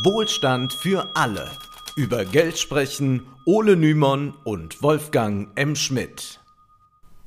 Wohlstand 0.00 0.72
für 0.72 1.14
alle. 1.14 1.50
Über 1.96 2.24
Geld 2.24 2.58
sprechen 2.58 3.26
Ole 3.44 3.76
Nymon 3.76 4.32
und 4.42 4.82
Wolfgang 4.82 5.50
M. 5.54 5.76
Schmidt. 5.76 6.40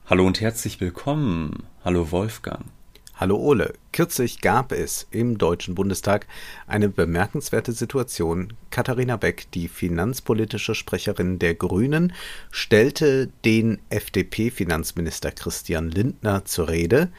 Hallo 0.07 0.25
und 0.25 0.41
herzlich 0.41 0.81
willkommen. 0.81 1.67
Hallo 1.83 2.11
Wolfgang. 2.11 2.65
Hallo 3.13 3.37
Ole. 3.37 3.75
Kürzlich 3.93 4.41
gab 4.41 4.71
es 4.71 5.07
im 5.11 5.37
Deutschen 5.37 5.75
Bundestag 5.75 6.25
eine 6.65 6.89
bemerkenswerte 6.89 7.71
Situation. 7.71 8.53
Katharina 8.71 9.17
Beck, 9.17 9.45
die 9.51 9.67
finanzpolitische 9.67 10.73
Sprecherin 10.73 11.37
der 11.37 11.53
Grünen, 11.53 12.13
stellte 12.49 13.27
den 13.45 13.79
FDP-Finanzminister 13.91 15.31
Christian 15.31 15.91
Lindner 15.91 16.45
zur 16.45 16.69
Rede, 16.69 17.11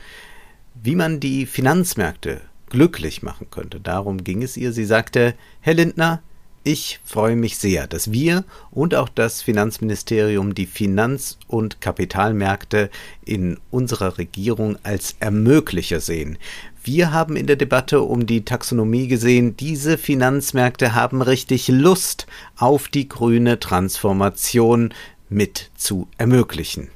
wie 0.74 0.96
man 0.96 1.20
die 1.20 1.46
Finanzmärkte 1.46 2.42
glücklich 2.68 3.22
machen 3.22 3.48
könnte. 3.50 3.80
Darum 3.80 4.24
ging 4.24 4.42
es 4.42 4.56
ihr. 4.56 4.72
Sie 4.72 4.84
sagte, 4.84 5.34
Herr 5.60 5.74
Lindner, 5.74 6.22
ich 6.66 6.98
freue 7.04 7.36
mich 7.36 7.58
sehr, 7.58 7.86
dass 7.86 8.10
wir 8.10 8.44
und 8.72 8.96
auch 8.96 9.08
das 9.08 9.40
Finanzministerium 9.40 10.52
die 10.52 10.66
Finanz- 10.66 11.38
und 11.46 11.80
Kapitalmärkte 11.80 12.90
in 13.24 13.60
unserer 13.70 14.18
Regierung 14.18 14.76
als 14.82 15.14
Ermöglicher 15.20 16.00
sehen. 16.00 16.38
Wir 16.82 17.12
haben 17.12 17.36
in 17.36 17.46
der 17.46 17.54
Debatte 17.54 18.00
um 18.00 18.26
die 18.26 18.44
Taxonomie 18.44 19.06
gesehen, 19.06 19.56
diese 19.56 19.96
Finanzmärkte 19.96 20.92
haben 20.92 21.22
richtig 21.22 21.68
Lust 21.68 22.26
auf 22.56 22.88
die 22.88 23.08
grüne 23.08 23.60
Transformation 23.60 24.92
mit 25.28 25.70
zu 25.76 26.08
ermöglichen. 26.18 26.88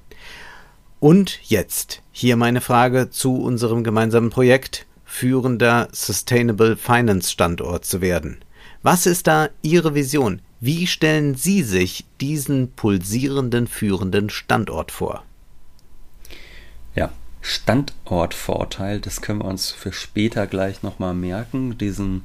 Und 0.99 1.39
jetzt 1.45 2.03
hier 2.11 2.37
meine 2.37 2.61
Frage 2.61 3.11
zu 3.11 3.37
unserem 3.37 3.85
gemeinsamen 3.85 4.31
Projekt 4.31 4.87
führender 5.11 5.89
Sustainable 5.93 6.77
Finance 6.77 7.33
Standort 7.33 7.85
zu 7.85 8.01
werden. 8.01 8.39
Was 8.83 9.07
ist 9.07 9.27
da 9.27 9.49
Ihre 9.61 9.95
Vision? 9.95 10.41
Wie 10.61 10.87
stellen 10.87 11.35
Sie 11.35 11.63
sich 11.63 12.07
diesen 12.21 12.73
pulsierenden 12.73 13.67
führenden 13.67 14.31
Standort 14.31 14.93
vor? 14.93 15.25
Ja, 16.95 17.11
Standortvorteil, 17.43 19.01
das 19.01 19.21
können 19.21 19.41
wir 19.41 19.47
uns 19.47 19.73
für 19.73 19.93
später 19.93 20.47
gleich 20.47 20.83
nochmal 20.83 21.15
merken, 21.15 21.77
diesen 21.77 22.25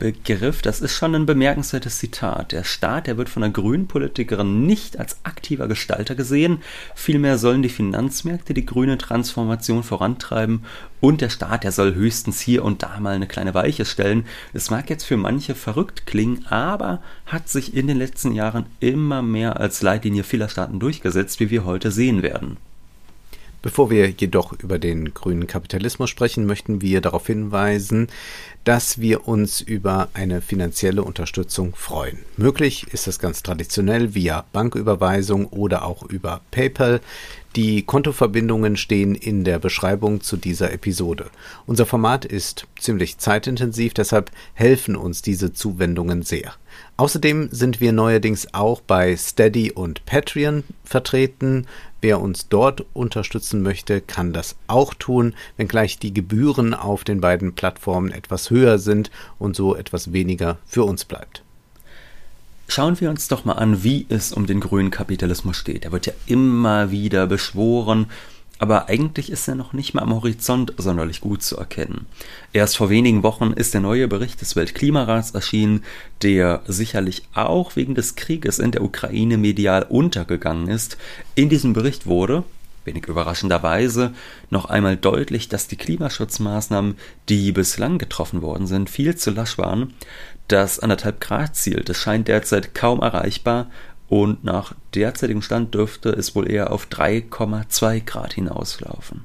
Begriff, 0.00 0.60
das 0.60 0.80
ist 0.80 0.92
schon 0.92 1.14
ein 1.14 1.24
bemerkenswertes 1.24 1.98
Zitat. 1.98 2.50
Der 2.50 2.64
Staat, 2.64 3.06
der 3.06 3.16
wird 3.16 3.28
von 3.28 3.42
der 3.42 3.52
grünen 3.52 3.86
Politikerin 3.86 4.66
nicht 4.66 4.98
als 4.98 5.18
aktiver 5.22 5.68
Gestalter 5.68 6.16
gesehen, 6.16 6.62
vielmehr 6.96 7.38
sollen 7.38 7.62
die 7.62 7.68
Finanzmärkte 7.68 8.54
die 8.54 8.66
grüne 8.66 8.98
Transformation 8.98 9.84
vorantreiben 9.84 10.64
und 11.00 11.20
der 11.20 11.28
Staat, 11.28 11.62
der 11.62 11.70
soll 11.70 11.94
höchstens 11.94 12.40
hier 12.40 12.64
und 12.64 12.82
da 12.82 12.98
mal 12.98 13.14
eine 13.14 13.28
kleine 13.28 13.54
Weiche 13.54 13.84
stellen. 13.84 14.26
Es 14.52 14.68
mag 14.68 14.90
jetzt 14.90 15.04
für 15.04 15.16
manche 15.16 15.54
verrückt 15.54 16.06
klingen, 16.06 16.44
aber 16.48 17.00
hat 17.26 17.48
sich 17.48 17.76
in 17.76 17.86
den 17.86 17.96
letzten 17.98 18.32
Jahren 18.32 18.66
immer 18.80 19.22
mehr 19.22 19.60
als 19.60 19.80
Leitlinie 19.80 20.24
vieler 20.24 20.48
Staaten 20.48 20.80
durchgesetzt, 20.80 21.38
wie 21.38 21.50
wir 21.50 21.64
heute 21.64 21.92
sehen 21.92 22.22
werden. 22.22 22.56
Bevor 23.64 23.88
wir 23.88 24.10
jedoch 24.10 24.52
über 24.52 24.78
den 24.78 25.14
grünen 25.14 25.46
Kapitalismus 25.46 26.10
sprechen, 26.10 26.44
möchten 26.44 26.82
wir 26.82 27.00
darauf 27.00 27.28
hinweisen, 27.28 28.08
dass 28.64 29.00
wir 29.00 29.26
uns 29.26 29.62
über 29.62 30.08
eine 30.12 30.42
finanzielle 30.42 31.02
Unterstützung 31.02 31.74
freuen. 31.74 32.18
Möglich 32.36 32.86
ist 32.92 33.06
das 33.06 33.18
ganz 33.18 33.42
traditionell 33.42 34.14
via 34.14 34.44
Banküberweisung 34.52 35.46
oder 35.46 35.86
auch 35.86 36.02
über 36.02 36.42
PayPal. 36.50 37.00
Die 37.56 37.84
Kontoverbindungen 37.84 38.76
stehen 38.76 39.14
in 39.14 39.44
der 39.44 39.58
Beschreibung 39.58 40.20
zu 40.20 40.36
dieser 40.36 40.70
Episode. 40.70 41.30
Unser 41.64 41.86
Format 41.86 42.26
ist 42.26 42.66
ziemlich 42.78 43.16
zeitintensiv, 43.16 43.94
deshalb 43.94 44.30
helfen 44.52 44.94
uns 44.94 45.22
diese 45.22 45.54
Zuwendungen 45.54 46.20
sehr. 46.22 46.52
Außerdem 46.96 47.48
sind 47.50 47.80
wir 47.80 47.92
neuerdings 47.92 48.52
auch 48.52 48.80
bei 48.80 49.16
Steady 49.16 49.72
und 49.72 50.04
Patreon 50.04 50.64
vertreten. 50.84 51.66
Wer 52.04 52.20
uns 52.20 52.50
dort 52.50 52.84
unterstützen 52.92 53.62
möchte, 53.62 54.02
kann 54.02 54.34
das 54.34 54.56
auch 54.66 54.92
tun, 54.92 55.32
wenngleich 55.56 55.98
die 55.98 56.12
Gebühren 56.12 56.74
auf 56.74 57.02
den 57.02 57.22
beiden 57.22 57.54
Plattformen 57.54 58.12
etwas 58.12 58.50
höher 58.50 58.78
sind 58.78 59.10
und 59.38 59.56
so 59.56 59.74
etwas 59.74 60.12
weniger 60.12 60.58
für 60.66 60.84
uns 60.84 61.06
bleibt. 61.06 61.42
Schauen 62.68 63.00
wir 63.00 63.08
uns 63.08 63.28
doch 63.28 63.46
mal 63.46 63.54
an, 63.54 63.84
wie 63.84 64.04
es 64.10 64.34
um 64.34 64.44
den 64.44 64.60
grünen 64.60 64.90
Kapitalismus 64.90 65.56
steht. 65.56 65.86
Er 65.86 65.92
wird 65.92 66.04
ja 66.04 66.12
immer 66.26 66.90
wieder 66.90 67.26
beschworen, 67.26 68.10
aber 68.64 68.88
eigentlich 68.88 69.30
ist 69.30 69.46
er 69.46 69.56
noch 69.56 69.74
nicht 69.74 69.92
mal 69.92 70.00
am 70.00 70.14
Horizont 70.14 70.72
sonderlich 70.78 71.20
gut 71.20 71.42
zu 71.42 71.58
erkennen. 71.58 72.06
Erst 72.54 72.78
vor 72.78 72.88
wenigen 72.88 73.22
Wochen 73.22 73.52
ist 73.52 73.74
der 73.74 73.82
neue 73.82 74.08
Bericht 74.08 74.40
des 74.40 74.56
Weltklimarats 74.56 75.32
erschienen, 75.32 75.84
der 76.22 76.62
sicherlich 76.66 77.24
auch 77.34 77.76
wegen 77.76 77.94
des 77.94 78.14
Krieges 78.14 78.58
in 78.58 78.70
der 78.70 78.82
Ukraine 78.82 79.36
medial 79.36 79.82
untergegangen 79.82 80.68
ist. 80.68 80.96
In 81.34 81.50
diesem 81.50 81.74
Bericht 81.74 82.06
wurde, 82.06 82.42
wenig 82.86 83.04
überraschenderweise 83.04 84.14
noch 84.48 84.64
einmal 84.64 84.96
deutlich, 84.96 85.50
dass 85.50 85.68
die 85.68 85.76
Klimaschutzmaßnahmen, 85.76 86.96
die 87.28 87.52
bislang 87.52 87.98
getroffen 87.98 88.40
worden 88.40 88.66
sind, 88.66 88.88
viel 88.88 89.14
zu 89.14 89.30
lasch 89.30 89.58
waren. 89.58 89.92
Das 90.48 90.80
anderthalb 90.80 91.20
Grad 91.20 91.54
Ziel, 91.54 91.82
das 91.84 91.98
scheint 91.98 92.28
derzeit 92.28 92.74
kaum 92.74 93.00
erreichbar 93.00 93.66
und 94.14 94.44
nach 94.44 94.76
derzeitigem 94.94 95.42
Stand 95.42 95.74
dürfte 95.74 96.10
es 96.10 96.36
wohl 96.36 96.48
eher 96.48 96.70
auf 96.70 96.86
3,2 96.86 98.04
Grad 98.04 98.34
hinauslaufen. 98.34 99.24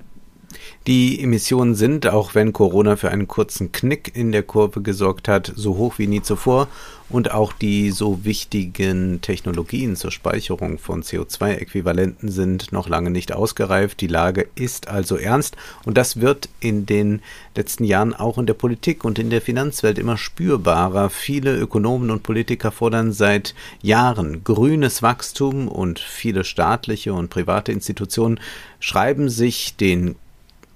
Die 0.87 1.21
Emissionen 1.21 1.75
sind, 1.75 2.07
auch 2.07 2.35
wenn 2.35 2.53
Corona 2.53 2.95
für 2.95 3.11
einen 3.11 3.27
kurzen 3.27 3.71
Knick 3.71 4.15
in 4.15 4.31
der 4.31 4.43
Kurve 4.43 4.81
gesorgt 4.81 5.27
hat, 5.27 5.51
so 5.55 5.77
hoch 5.77 5.95
wie 5.97 6.07
nie 6.07 6.21
zuvor 6.21 6.67
und 7.09 7.31
auch 7.31 7.53
die 7.53 7.91
so 7.91 8.23
wichtigen 8.23 9.21
Technologien 9.21 9.95
zur 9.95 10.11
Speicherung 10.11 10.77
von 10.77 11.03
CO2-Äquivalenten 11.03 12.29
sind 12.29 12.71
noch 12.71 12.87
lange 12.87 13.09
nicht 13.09 13.33
ausgereift. 13.33 13.99
Die 14.01 14.07
Lage 14.07 14.47
ist 14.55 14.87
also 14.87 15.17
ernst 15.17 15.57
und 15.85 15.97
das 15.97 16.21
wird 16.21 16.49
in 16.59 16.85
den 16.85 17.21
letzten 17.55 17.83
Jahren 17.83 18.13
auch 18.13 18.37
in 18.37 18.45
der 18.45 18.53
Politik 18.53 19.03
und 19.03 19.17
in 19.19 19.29
der 19.29 19.41
Finanzwelt 19.41 19.97
immer 19.97 20.17
spürbarer. 20.17 21.09
Viele 21.09 21.57
Ökonomen 21.57 22.11
und 22.11 22.23
Politiker 22.23 22.71
fordern 22.71 23.11
seit 23.11 23.55
Jahren 23.81 24.43
grünes 24.43 25.01
Wachstum 25.01 25.67
und 25.67 25.99
viele 25.99 26.43
staatliche 26.43 27.13
und 27.13 27.29
private 27.29 27.71
Institutionen 27.71 28.39
schreiben 28.79 29.29
sich 29.29 29.75
den 29.75 30.15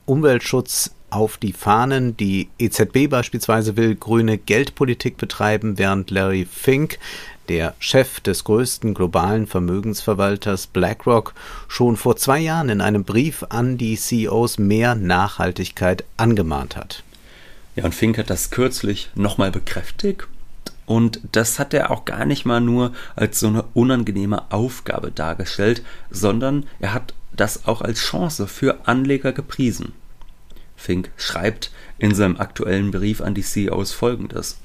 Umweltschutz 0.05 0.91
auf 1.09 1.37
die 1.37 1.53
Fahnen. 1.53 2.17
Die 2.17 2.49
EZB 2.57 3.09
beispielsweise 3.09 3.77
will 3.77 3.95
grüne 3.95 4.37
Geldpolitik 4.37 5.17
betreiben, 5.17 5.77
während 5.77 6.11
Larry 6.11 6.47
Fink, 6.49 6.97
der 7.49 7.75
Chef 7.79 8.19
des 8.21 8.43
größten 8.45 8.93
globalen 8.93 9.47
Vermögensverwalters 9.47 10.67
BlackRock, 10.67 11.33
schon 11.67 11.97
vor 11.97 12.15
zwei 12.15 12.39
Jahren 12.39 12.69
in 12.69 12.81
einem 12.81 13.03
Brief 13.03 13.45
an 13.49 13.77
die 13.77 13.95
CEOs 13.95 14.57
mehr 14.57 14.95
Nachhaltigkeit 14.95 16.03
angemahnt 16.17 16.75
hat. 16.75 17.03
Ja, 17.75 17.85
und 17.85 17.95
Fink 17.95 18.17
hat 18.17 18.29
das 18.29 18.49
kürzlich 18.49 19.09
nochmal 19.15 19.51
bekräftigt. 19.51 20.27
Und 20.85 21.21
das 21.31 21.59
hat 21.59 21.73
er 21.73 21.91
auch 21.91 22.05
gar 22.05 22.25
nicht 22.25 22.45
mal 22.45 22.59
nur 22.59 22.93
als 23.15 23.39
so 23.39 23.47
eine 23.47 23.63
unangenehme 23.73 24.51
Aufgabe 24.51 25.11
dargestellt, 25.11 25.83
sondern 26.11 26.65
er 26.79 26.93
hat 26.93 27.13
das 27.35 27.65
auch 27.65 27.81
als 27.81 27.99
Chance 27.99 28.47
für 28.47 28.87
Anleger 28.87 29.31
gepriesen. 29.31 29.93
Fink 30.75 31.11
schreibt 31.17 31.71
in 31.97 32.13
seinem 32.13 32.37
aktuellen 32.37 32.91
Brief 32.91 33.21
an 33.21 33.33
die 33.33 33.43
CEOs 33.43 33.93
folgendes. 33.93 34.57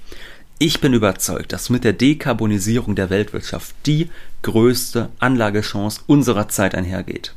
Ich 0.59 0.81
bin 0.81 0.93
überzeugt, 0.93 1.53
dass 1.53 1.71
mit 1.71 1.85
der 1.85 1.93
Dekarbonisierung 1.93 2.97
der 2.97 3.11
Weltwirtschaft 3.11 3.77
die 3.87 4.11
größte 4.43 5.09
Anlagechance 5.21 6.01
unserer 6.09 6.49
Zeit 6.49 6.75
einhergeht. 6.75 7.35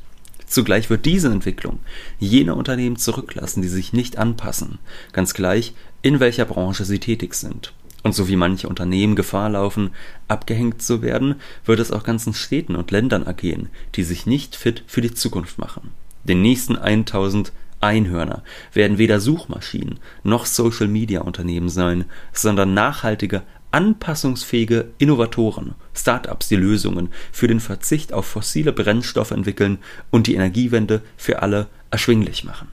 Zugleich 0.47 0.89
wird 0.89 1.05
diese 1.05 1.29
Entwicklung 1.29 1.79
jene 2.19 2.55
Unternehmen 2.55 2.97
zurücklassen, 2.97 3.61
die 3.61 3.69
sich 3.69 3.93
nicht 3.93 4.17
anpassen, 4.17 4.79
ganz 5.13 5.33
gleich, 5.33 5.73
in 6.01 6.19
welcher 6.19 6.45
Branche 6.45 6.83
sie 6.83 6.99
tätig 6.99 7.35
sind. 7.35 7.73
Und 8.03 8.15
so 8.15 8.27
wie 8.27 8.35
manche 8.35 8.67
Unternehmen 8.67 9.15
Gefahr 9.15 9.49
laufen, 9.49 9.91
abgehängt 10.27 10.81
zu 10.81 11.01
werden, 11.01 11.35
wird 11.65 11.79
es 11.79 11.91
auch 11.91 12.03
ganzen 12.03 12.33
Städten 12.33 12.75
und 12.75 12.91
Ländern 12.91 13.23
ergehen, 13.23 13.69
die 13.95 14.03
sich 14.03 14.25
nicht 14.25 14.55
fit 14.55 14.83
für 14.87 15.01
die 15.01 15.13
Zukunft 15.13 15.59
machen. 15.59 15.91
Den 16.23 16.41
nächsten 16.41 16.75
1000 16.75 17.51
Einhörner 17.79 18.43
werden 18.73 18.97
weder 18.97 19.19
Suchmaschinen 19.19 19.99
noch 20.23 20.45
Social-Media-Unternehmen 20.45 21.69
sein, 21.69 22.05
sondern 22.31 22.73
nachhaltige, 22.73 23.41
anpassungsfähige 23.71 24.89
Innovatoren, 24.97 25.75
Startups, 25.95 26.47
die 26.47 26.57
Lösungen 26.57 27.09
für 27.31 27.47
den 27.47 27.59
Verzicht 27.59 28.13
auf 28.13 28.25
fossile 28.25 28.71
Brennstoffe 28.71 29.31
entwickeln 29.31 29.79
und 30.11 30.27
die 30.27 30.35
Energiewende 30.35 31.01
für 31.17 31.41
alle 31.41 31.67
erschwinglich 31.89 32.43
machen. 32.43 32.67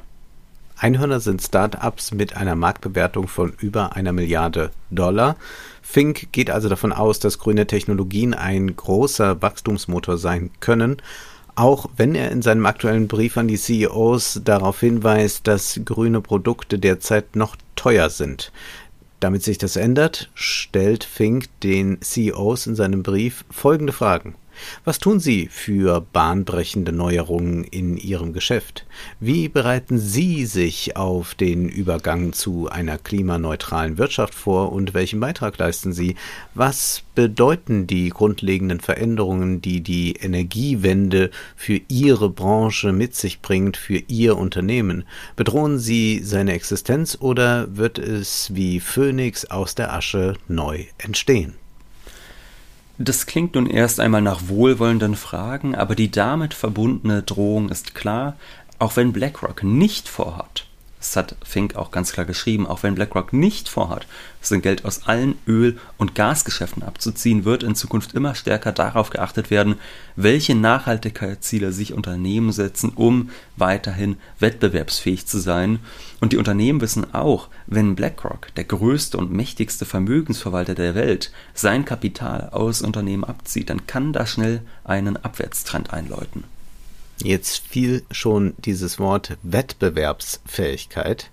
Einhörner 0.78 1.20
sind 1.20 1.42
Startups 1.42 2.12
mit 2.12 2.36
einer 2.36 2.54
Marktbewertung 2.54 3.28
von 3.28 3.52
über 3.58 3.96
einer 3.96 4.12
Milliarde 4.12 4.70
Dollar. 4.90 5.36
Fink 5.82 6.32
geht 6.32 6.50
also 6.50 6.68
davon 6.68 6.92
aus, 6.92 7.18
dass 7.18 7.38
grüne 7.38 7.66
Technologien 7.66 8.32
ein 8.34 8.74
großer 8.76 9.42
Wachstumsmotor 9.42 10.18
sein 10.18 10.50
können 10.60 11.02
auch 11.58 11.90
wenn 11.96 12.14
er 12.14 12.30
in 12.30 12.40
seinem 12.40 12.66
aktuellen 12.66 13.08
Brief 13.08 13.36
an 13.36 13.48
die 13.48 13.58
CEOs 13.58 14.42
darauf 14.44 14.78
hinweist, 14.78 15.48
dass 15.48 15.80
grüne 15.84 16.20
Produkte 16.20 16.78
derzeit 16.78 17.34
noch 17.34 17.56
teuer 17.74 18.10
sind. 18.10 18.52
Damit 19.18 19.42
sich 19.42 19.58
das 19.58 19.74
ändert, 19.74 20.30
stellt 20.34 21.02
Fink 21.02 21.48
den 21.64 22.00
CEOs 22.00 22.68
in 22.68 22.76
seinem 22.76 23.02
Brief 23.02 23.44
folgende 23.50 23.92
Fragen. 23.92 24.36
Was 24.84 24.98
tun 24.98 25.20
Sie 25.20 25.48
für 25.50 26.00
bahnbrechende 26.00 26.92
Neuerungen 26.92 27.64
in 27.64 27.96
Ihrem 27.96 28.32
Geschäft? 28.32 28.86
Wie 29.20 29.48
bereiten 29.48 29.98
Sie 29.98 30.46
sich 30.46 30.96
auf 30.96 31.34
den 31.34 31.68
Übergang 31.68 32.32
zu 32.32 32.68
einer 32.68 32.98
klimaneutralen 32.98 33.98
Wirtschaft 33.98 34.34
vor 34.34 34.72
und 34.72 34.94
welchen 34.94 35.20
Beitrag 35.20 35.58
leisten 35.58 35.92
Sie? 35.92 36.16
Was 36.54 37.02
bedeuten 37.14 37.86
die 37.86 38.10
grundlegenden 38.10 38.80
Veränderungen, 38.80 39.60
die 39.60 39.80
die 39.80 40.12
Energiewende 40.12 41.30
für 41.56 41.80
Ihre 41.88 42.30
Branche 42.30 42.92
mit 42.92 43.14
sich 43.14 43.40
bringt, 43.40 43.76
für 43.76 44.02
Ihr 44.08 44.36
Unternehmen? 44.36 45.04
Bedrohen 45.36 45.78
Sie 45.78 46.20
seine 46.22 46.52
Existenz 46.52 47.18
oder 47.20 47.76
wird 47.76 47.98
es 47.98 48.54
wie 48.54 48.80
Phönix 48.80 49.44
aus 49.44 49.74
der 49.74 49.92
Asche 49.92 50.34
neu 50.48 50.84
entstehen? 50.98 51.54
Das 52.98 53.26
klingt 53.26 53.54
nun 53.54 53.66
erst 53.66 54.00
einmal 54.00 54.22
nach 54.22 54.42
wohlwollenden 54.48 55.14
Fragen, 55.14 55.76
aber 55.76 55.94
die 55.94 56.10
damit 56.10 56.52
verbundene 56.52 57.22
Drohung 57.22 57.68
ist 57.68 57.94
klar, 57.94 58.36
auch 58.80 58.96
wenn 58.96 59.12
BlackRock 59.12 59.62
nicht 59.62 60.08
vorhat, 60.08 60.66
das 60.98 61.14
hat 61.14 61.36
Fink 61.44 61.76
auch 61.76 61.90
ganz 61.92 62.12
klar 62.12 62.26
geschrieben, 62.26 62.66
auch 62.66 62.82
wenn 62.82 62.96
BlackRock 62.96 63.32
nicht 63.32 63.68
vorhat, 63.68 64.06
sein 64.40 64.62
Geld 64.62 64.84
aus 64.84 65.06
allen 65.06 65.36
Öl- 65.46 65.78
und 65.96 66.14
Gasgeschäften 66.14 66.82
abzuziehen, 66.82 67.44
wird 67.44 67.62
in 67.62 67.76
Zukunft 67.76 68.14
immer 68.14 68.34
stärker 68.34 68.72
darauf 68.72 69.10
geachtet 69.10 69.50
werden, 69.50 69.76
welche 70.16 70.56
Nachhaltigkeitsziele 70.56 71.72
sich 71.72 71.92
Unternehmen 71.92 72.50
setzen, 72.50 72.92
um 72.94 73.30
weiterhin 73.56 74.16
wettbewerbsfähig 74.40 75.26
zu 75.26 75.38
sein. 75.38 75.78
Und 76.20 76.32
die 76.32 76.36
Unternehmen 76.36 76.80
wissen 76.80 77.14
auch, 77.14 77.48
wenn 77.66 77.94
BlackRock, 77.94 78.54
der 78.56 78.64
größte 78.64 79.18
und 79.18 79.32
mächtigste 79.32 79.84
Vermögensverwalter 79.84 80.74
der 80.74 80.96
Welt, 80.96 81.30
sein 81.54 81.84
Kapital 81.84 82.50
aus 82.50 82.82
Unternehmen 82.82 83.24
abzieht, 83.24 83.70
dann 83.70 83.86
kann 83.86 84.12
das 84.12 84.30
schnell 84.30 84.62
einen 84.82 85.16
Abwärtstrend 85.16 85.92
einläuten. 85.92 86.57
Jetzt 87.22 87.66
fiel 87.66 88.04
schon 88.10 88.54
dieses 88.58 88.98
Wort 88.98 89.36
Wettbewerbsfähigkeit. 89.42 91.30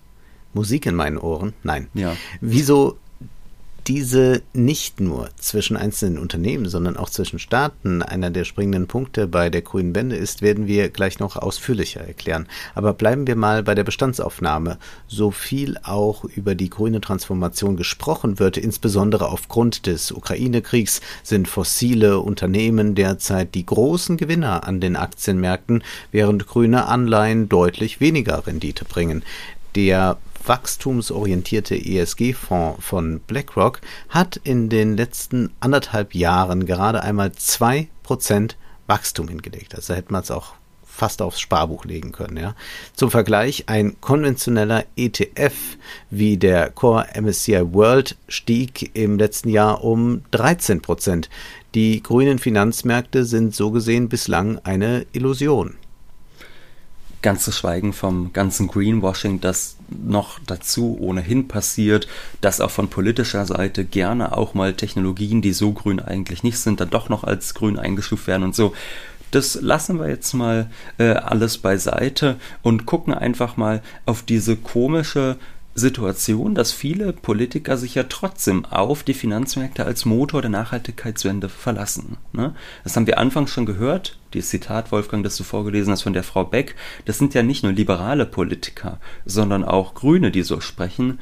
Musik 0.54 0.86
in 0.86 0.96
meinen 0.96 1.18
Ohren? 1.18 1.54
Nein. 1.64 1.90
Ja. 1.94 2.16
Wieso 2.42 2.98
diese 3.88 4.42
nicht 4.54 5.00
nur 5.00 5.30
zwischen 5.38 5.78
einzelnen 5.78 6.18
Unternehmen, 6.18 6.68
sondern 6.68 6.98
auch 6.98 7.10
zwischen 7.10 7.38
Staaten 7.38 8.02
einer 8.02 8.32
der 8.32 8.44
springenden 8.44 8.88
Punkte 8.88 9.28
bei 9.28 9.50
der 9.50 9.62
grünen 9.62 9.94
Wende 9.94 10.16
ist, 10.16 10.42
werden 10.42 10.66
wir 10.66 10.90
gleich 10.90 11.20
noch 11.20 11.36
ausführlicher 11.36 12.02
erklären. 12.02 12.48
Aber 12.74 12.94
bleiben 12.94 13.28
wir 13.28 13.36
mal 13.36 13.62
bei 13.62 13.76
der 13.76 13.84
Bestandsaufnahme. 13.84 14.80
So 15.08 15.30
viel 15.30 15.78
auch 15.84 16.24
über 16.24 16.56
die 16.56 16.70
grüne 16.70 17.00
Transformation 17.00 17.78
gesprochen 17.78 18.40
wird, 18.40 18.58
insbesondere 18.58 19.30
aufgrund 19.30 19.86
des 19.86 20.12
Ukraine-Kriegs, 20.12 21.02
sind 21.22 21.48
fossile 21.48 22.20
Unternehmen 22.20 22.96
derzeit 22.96 23.54
die 23.54 23.66
großen 23.66 24.18
Gewinner 24.18 24.68
an 24.68 24.80
den 24.80 24.96
Aktienmärkten, 24.96 25.84
während 26.12 26.48
grüne 26.48 26.88
Anleihen 26.88 27.50
deutlich 27.50 28.00
weniger 28.00 28.48
Rendite 28.48 28.86
bringen. 28.86 29.24
Der 29.76 30.18
wachstumsorientierte 30.47 31.75
ESG-Fonds 31.75 32.83
von 32.83 33.19
BlackRock 33.19 33.81
hat 34.09 34.38
in 34.38 34.69
den 34.69 34.97
letzten 34.97 35.51
anderthalb 35.59 36.15
Jahren 36.15 36.65
gerade 36.65 37.01
einmal 37.03 37.31
zwei 37.33 37.88
Prozent 38.03 38.57
Wachstum 38.88 39.27
hingelegt. 39.27 39.75
Also 39.75 39.94
hätte 39.95 40.12
man 40.12 40.21
es 40.21 40.31
auch 40.31 40.53
fast 40.95 41.21
aufs 41.21 41.42
Sparbuch 41.42 41.86
legen 41.86 42.12
können. 42.12 42.38
Ja. 42.38 42.56
Zum 42.94 43.12
Vergleich, 43.12 43.65
ein 43.68 44.00
konventioneller 44.00 44.86
ETF 44.95 45.53
wie 46.09 46.38
der 46.38 46.71
Core 46.71 47.07
MSCI 47.19 47.74
World 47.74 48.15
stieg 48.30 48.95
im 48.95 49.18
letzten 49.18 49.50
Jahr 49.50 49.83
um 49.83 50.21
13 50.31 50.81
Prozent. 50.81 51.30
Die 51.74 52.01
grünen 52.01 52.39
Finanzmärkte 52.39 53.25
sind 53.25 53.53
so 53.53 53.71
gesehen 53.71 54.07
bislang 54.07 54.59
eine 54.59 55.06
Illusion. 55.12 55.75
Ganz 57.21 57.44
zu 57.44 57.51
schweigen 57.51 57.92
vom 57.92 58.31
ganzen 58.31 58.68
Greenwashing, 58.68 59.42
das 59.42 59.75
noch 59.90 60.40
dazu 60.46 60.98
ohnehin 61.00 61.48
passiert, 61.48 62.08
dass 62.42 62.62
auch 62.62 62.72
von 62.72 62.90
politischer 62.90 63.46
Seite 63.46 63.86
gerne 63.86 64.38
auch 64.38 64.54
mal 64.54 64.74
Technologien, 64.74 65.42
die 65.42 65.54
so 65.54 65.72
grün 65.74 66.00
eigentlich 66.00 66.44
nicht 66.44 66.60
sind, 66.60 66.80
dann 66.80 66.90
doch 66.90 67.10
noch 67.10 67.24
als 67.24 67.54
grün 67.54 67.78
eingestuft 67.80 68.28
werden 68.28 68.44
und 68.44 68.56
so. 68.56 68.74
Das 69.32 69.56
lassen 69.62 70.00
wir 70.00 70.08
jetzt 70.08 70.34
mal 70.34 70.70
äh, 70.98 71.10
alles 71.10 71.58
beiseite 71.58 72.38
und 72.62 72.86
gucken 72.86 73.14
einfach 73.14 73.58
mal 73.58 73.82
auf 74.06 74.22
diese 74.22 74.56
komische 74.56 75.38
Situation, 75.77 76.56
dass 76.56 76.72
viele 76.72 77.12
Politiker 77.12 77.75
sich 77.75 77.95
ja 77.95 78.04
trotzdem 78.04 78.63
auf 78.63 79.04
die 79.04 79.13
Finanzmärkte 79.13 79.86
als 79.86 80.06
Motor 80.06 80.42
der 80.42 80.50
Nachhaltigkeitswende 80.50 81.50
verlassen. 81.50 82.16
Ne? 82.31 82.56
Das 82.86 82.95
haben 82.95 83.07
wir 83.07 83.19
anfangs 83.19 83.51
schon 83.51 83.66
gehört, 83.66 84.18
dieses 84.33 84.50
Zitat, 84.50 84.94
Wolfgang, 84.94 85.22
das 85.24 85.36
du 85.36 85.44
vorgelesen 85.44 85.92
hast 85.92 86.04
von 86.04 86.13
der 86.13 86.24
Frau 86.24 86.45
Beck, 86.45 86.75
das 87.04 87.18
sind 87.18 87.33
ja 87.33 87.44
nicht 87.44 87.63
nur 87.63 87.74
liberale 87.74 88.25
Politiker, 88.25 89.00
sondern 89.25 89.66
auch 89.66 89.95
Grüne, 89.95 90.31
die 90.31 90.44
so 90.44 90.62
sprechen. 90.62 91.19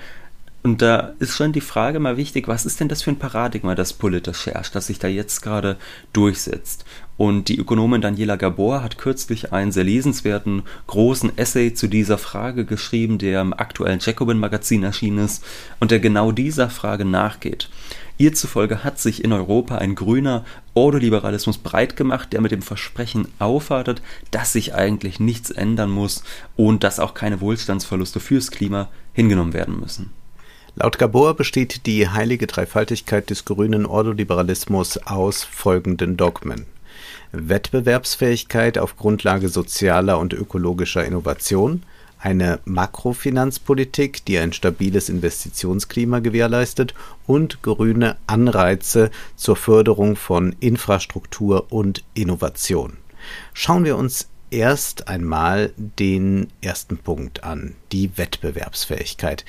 Und 0.64 0.82
da 0.82 1.12
ist 1.20 1.36
schon 1.36 1.52
die 1.52 1.60
Frage 1.60 2.00
mal 2.00 2.16
wichtig, 2.16 2.48
was 2.48 2.66
ist 2.66 2.80
denn 2.80 2.88
das 2.88 3.04
für 3.04 3.12
ein 3.12 3.20
Paradigma, 3.20 3.76
das 3.76 3.92
politisch 3.92 4.46
herrscht, 4.46 4.74
das 4.76 4.88
sich 4.88 4.98
da 4.98 5.10
jetzt 5.10 5.42
gerade 5.42 5.76
durchsetzt? 6.14 6.86
Und 7.18 7.50
die 7.50 7.58
Ökonomin 7.58 8.00
Daniela 8.00 8.38
Gabor 8.38 8.82
hat 8.82 8.98
kürzlich 8.98 9.52
einen 9.52 9.74
sehr 9.74 9.84
lesenswerten 9.84 10.64
großen 10.88 11.38
Essay 11.38 11.74
zu 11.74 11.88
dieser 11.88 12.18
Frage 12.18 12.64
geschrieben, 12.64 13.18
der 13.18 13.42
im 13.42 13.52
aktuellen 13.52 14.00
Jacobin 14.02 14.40
Magazin 14.40 14.84
erschienen 14.84 15.26
ist 15.26 15.44
und 15.82 15.92
der 15.92 16.00
genau 16.00 16.32
dieser 16.32 16.70
Frage 16.70 17.04
nachgeht. 17.04 17.70
Ihr 18.18 18.34
zufolge 18.34 18.86
hat 18.86 19.00
sich 19.00 19.22
in 19.22 19.34
Europa 19.34 19.80
ein 19.80 19.96
grüner 19.96 20.46
Ordoliberalismus 20.76 21.58
breit 21.58 21.98
gemacht, 21.98 22.32
der 22.32 22.40
mit 22.40 22.54
dem 22.54 22.62
Versprechen 22.62 23.28
aufwartet, 23.38 24.02
dass 24.32 24.54
sich 24.54 24.74
eigentlich 24.74 25.20
nichts 25.20 25.52
ändern 25.52 25.90
muss 25.90 26.24
und 26.56 26.86
dass 26.86 27.02
auch 27.02 27.16
keine 27.16 27.42
Wohlstandsverluste 27.42 28.22
fürs 28.22 28.50
Klima 28.50 28.88
hingenommen 29.12 29.52
werden 29.52 29.78
müssen. 29.78 30.23
Laut 30.76 30.98
Gabor 30.98 31.36
besteht 31.36 31.86
die 31.86 32.10
heilige 32.10 32.48
Dreifaltigkeit 32.48 33.30
des 33.30 33.46
grünen 33.46 33.86
Ordoliberalismus 33.86 34.98
aus 34.98 35.44
folgenden 35.44 36.18
Dogmen. 36.18 36.66
Wettbewerbsfähigkeit 37.32 38.80
auf 38.80 38.98
Grundlage 38.98 39.50
sozialer 39.50 40.18
und 40.18 40.34
ökologischer 40.34 41.06
Innovation, 41.06 41.84
eine 42.18 42.60
Makrofinanzpolitik, 42.66 44.26
die 44.26 44.40
ein 44.40 44.52
stabiles 44.52 45.10
Investitionsklima 45.10 46.20
gewährleistet 46.20 46.96
und 47.28 47.62
grüne 47.62 48.18
Anreize 48.26 49.12
zur 49.36 49.56
Förderung 49.56 50.16
von 50.16 50.56
Infrastruktur 50.60 51.72
und 51.72 52.04
Innovation. 52.16 52.98
Schauen 53.54 53.86
wir 53.86 53.96
uns 53.96 54.28
erst 54.50 55.08
einmal 55.08 55.72
den 55.78 56.48
ersten 56.62 56.98
Punkt 56.98 57.44
an, 57.44 57.76
die 57.92 58.18
Wettbewerbsfähigkeit. 58.18 59.46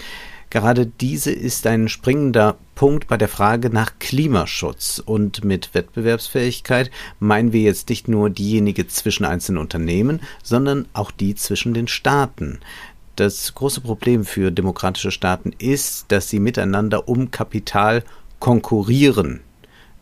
Gerade 0.51 0.87
diese 0.87 1.33
ist 1.33 1.67
ein 1.67 1.89
springender 1.89 2.57
Punkt 2.75 3.09
bei 3.09 3.17
der 3.17 3.29
Frage 3.29 3.71
nach 3.71 3.99
Klimaschutz. 3.99 5.03
Und 5.05 5.45
mit 5.45 5.75
Wettbewerbsfähigkeit 5.75 6.91
meinen 7.19 7.53
wir 7.53 7.63
jetzt 7.63 7.89
nicht 7.89 8.09
nur 8.09 8.31
diejenige 8.31 8.87
zwischen 8.87 9.25
einzelnen 9.25 9.59
Unternehmen, 9.59 10.21
sondern 10.43 10.87
auch 10.93 11.11
die 11.11 11.35
zwischen 11.35 11.75
den 11.75 11.89
Staaten. 11.89 12.61
Das 13.17 13.55
große 13.55 13.81
Problem 13.81 14.25
für 14.25 14.51
demokratische 14.51 15.13
Staaten 15.13 15.53
ist, 15.59 16.07
dass 16.09 16.29
sie 16.29 16.41
miteinander 16.41 17.09
um 17.09 17.31
Kapital 17.31 18.03
konkurrieren. 18.41 19.41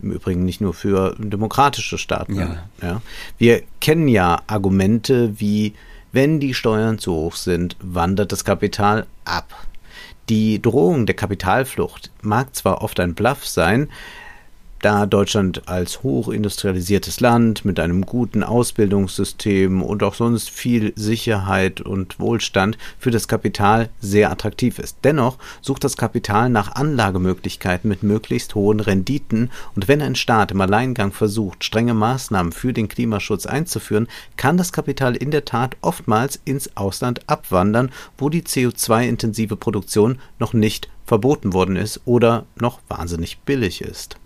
Im 0.03 0.11
Übrigen 0.11 0.45
nicht 0.45 0.61
nur 0.61 0.75
für 0.75 1.15
demokratische 1.19 1.99
Staaten. 1.99 2.35
Ja. 2.35 2.69
Ja. 2.83 3.03
Wir 3.39 3.63
kennen 3.81 4.09
ja 4.09 4.43
Argumente 4.47 5.39
wie, 5.39 5.75
wenn 6.11 6.41
die 6.41 6.55
Steuern 6.55 6.99
zu 6.99 7.13
hoch 7.13 7.37
sind, 7.37 7.77
wandert 7.81 8.33
das 8.33 8.45
Kapital 8.45 9.07
ab. 9.25 9.55
Die 10.29 10.63
Drohung 10.63 11.07
der 11.07 11.17
Kapitalflucht 11.17 12.11
mag 12.23 12.55
zwar 12.55 12.83
oft 12.83 13.01
ein 13.01 13.15
Bluff 13.15 13.47
sein, 13.47 13.91
da 14.83 15.07
Deutschland 15.07 15.69
als 15.69 16.03
hochindustrialisiertes 16.03 17.21
Land 17.21 17.65
mit 17.65 17.81
einem 17.81 18.05
guten 18.05 18.43
Ausbildungssystem 18.43 19.83
und 19.83 20.03
auch 20.03 20.15
sonst 20.15 20.51
viel 20.51 20.93
Sicherheit 20.97 21.81
und 21.81 22.19
Wohlstand 22.21 22.77
für 22.99 23.11
das 23.11 23.29
Kapital 23.29 23.89
sehr 24.01 24.31
attraktiv 24.31 24.79
ist. 24.79 24.99
Dennoch 25.05 25.39
sucht 25.61 25.85
das 25.85 25.97
Kapital 25.97 26.51
nach 26.51 26.75
Anlagemöglichkeiten 26.75 27.89
mit 27.89 28.03
möglichst 28.03 28.55
hohen 28.55 28.81
Renditen 28.81 29.51
und 29.75 29.89
wenn 29.89 30.03
ein 30.03 30.17
Staat 30.17 30.51
im 30.51 30.61
Alleingang 30.61 31.13
versucht, 31.13 31.65
strenge 31.65 31.95
Maßnahmen 31.95 32.53
für 32.53 32.73
den 32.73 32.89
Klimaschutz 32.89 33.47
einzuführen, 33.47 34.09
kann 34.37 34.57
das 34.57 34.73
Kapital 34.73 35.17
in 35.17 35.31
der 35.31 35.45
Tat 35.45 35.77
oftmals 35.81 36.41
ins 36.45 36.77
Ausland 36.77 37.29
abwandern, 37.29 37.91
wo 38.19 38.29
die 38.29 38.43
CO2-intensive 38.43 39.57
Produktion 39.57 40.19
noch 40.39 40.53
nicht 40.53 40.89
verboten 41.07 41.53
worden 41.53 41.77
ist 41.77 42.01
oder 42.05 42.47
noch 42.59 42.81
wahnsinnig 42.89 43.39
billig 43.41 43.81
ist. 43.83 44.17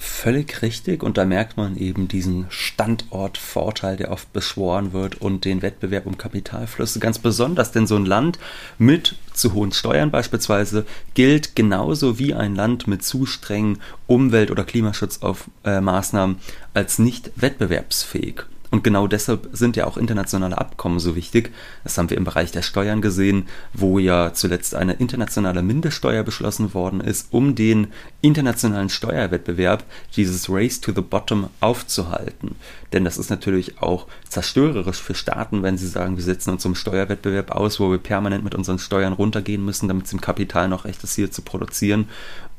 Völlig 0.00 0.62
richtig 0.62 1.02
und 1.02 1.18
da 1.18 1.26
merkt 1.26 1.58
man 1.58 1.76
eben 1.76 2.08
diesen 2.08 2.46
Standortvorteil, 2.48 3.98
der 3.98 4.10
oft 4.10 4.32
beschworen 4.32 4.94
wird 4.94 5.20
und 5.20 5.44
den 5.44 5.60
Wettbewerb 5.60 6.06
um 6.06 6.16
Kapitalflüsse 6.16 7.00
ganz 7.00 7.18
besonders, 7.18 7.70
denn 7.70 7.86
so 7.86 7.96
ein 7.96 8.06
Land 8.06 8.38
mit 8.78 9.16
zu 9.34 9.52
hohen 9.52 9.72
Steuern 9.72 10.10
beispielsweise 10.10 10.86
gilt 11.12 11.54
genauso 11.54 12.18
wie 12.18 12.32
ein 12.32 12.56
Land 12.56 12.86
mit 12.86 13.04
zu 13.04 13.26
strengen 13.26 13.78
Umwelt- 14.06 14.50
oder 14.50 14.64
Klimaschutzmaßnahmen 14.64 16.36
als 16.72 16.98
nicht 16.98 17.30
wettbewerbsfähig. 17.36 18.44
Und 18.70 18.84
genau 18.84 19.08
deshalb 19.08 19.48
sind 19.52 19.76
ja 19.76 19.86
auch 19.86 19.96
internationale 19.96 20.56
Abkommen 20.56 21.00
so 21.00 21.16
wichtig. 21.16 21.52
Das 21.82 21.98
haben 21.98 22.08
wir 22.08 22.16
im 22.16 22.24
Bereich 22.24 22.52
der 22.52 22.62
Steuern 22.62 23.00
gesehen, 23.00 23.48
wo 23.72 23.98
ja 23.98 24.32
zuletzt 24.32 24.76
eine 24.76 24.92
internationale 24.94 25.62
Mindeststeuer 25.62 26.22
beschlossen 26.22 26.72
worden 26.72 27.00
ist, 27.00 27.28
um 27.32 27.56
den 27.56 27.88
internationalen 28.20 28.88
Steuerwettbewerb, 28.88 29.84
dieses 30.14 30.48
Race 30.48 30.80
to 30.80 30.92
the 30.94 31.00
Bottom, 31.00 31.48
aufzuhalten. 31.60 32.54
Denn 32.92 33.04
das 33.04 33.18
ist 33.18 33.30
natürlich 33.30 33.82
auch 33.82 34.06
zerstörerisch 34.28 35.00
für 35.00 35.14
Staaten, 35.14 35.62
wenn 35.62 35.76
sie 35.76 35.88
sagen, 35.88 36.16
wir 36.16 36.24
setzen 36.24 36.50
uns 36.50 36.62
zum 36.62 36.76
Steuerwettbewerb 36.76 37.50
aus, 37.50 37.80
wo 37.80 37.90
wir 37.90 37.98
permanent 37.98 38.44
mit 38.44 38.54
unseren 38.54 38.78
Steuern 38.78 39.12
runtergehen 39.12 39.64
müssen, 39.64 39.88
damit 39.88 40.06
es 40.06 40.12
im 40.12 40.20
Kapital 40.20 40.68
noch 40.68 40.84
recht 40.84 41.02
ist, 41.02 41.14
hier 41.16 41.30
zu 41.32 41.42
produzieren 41.42 42.08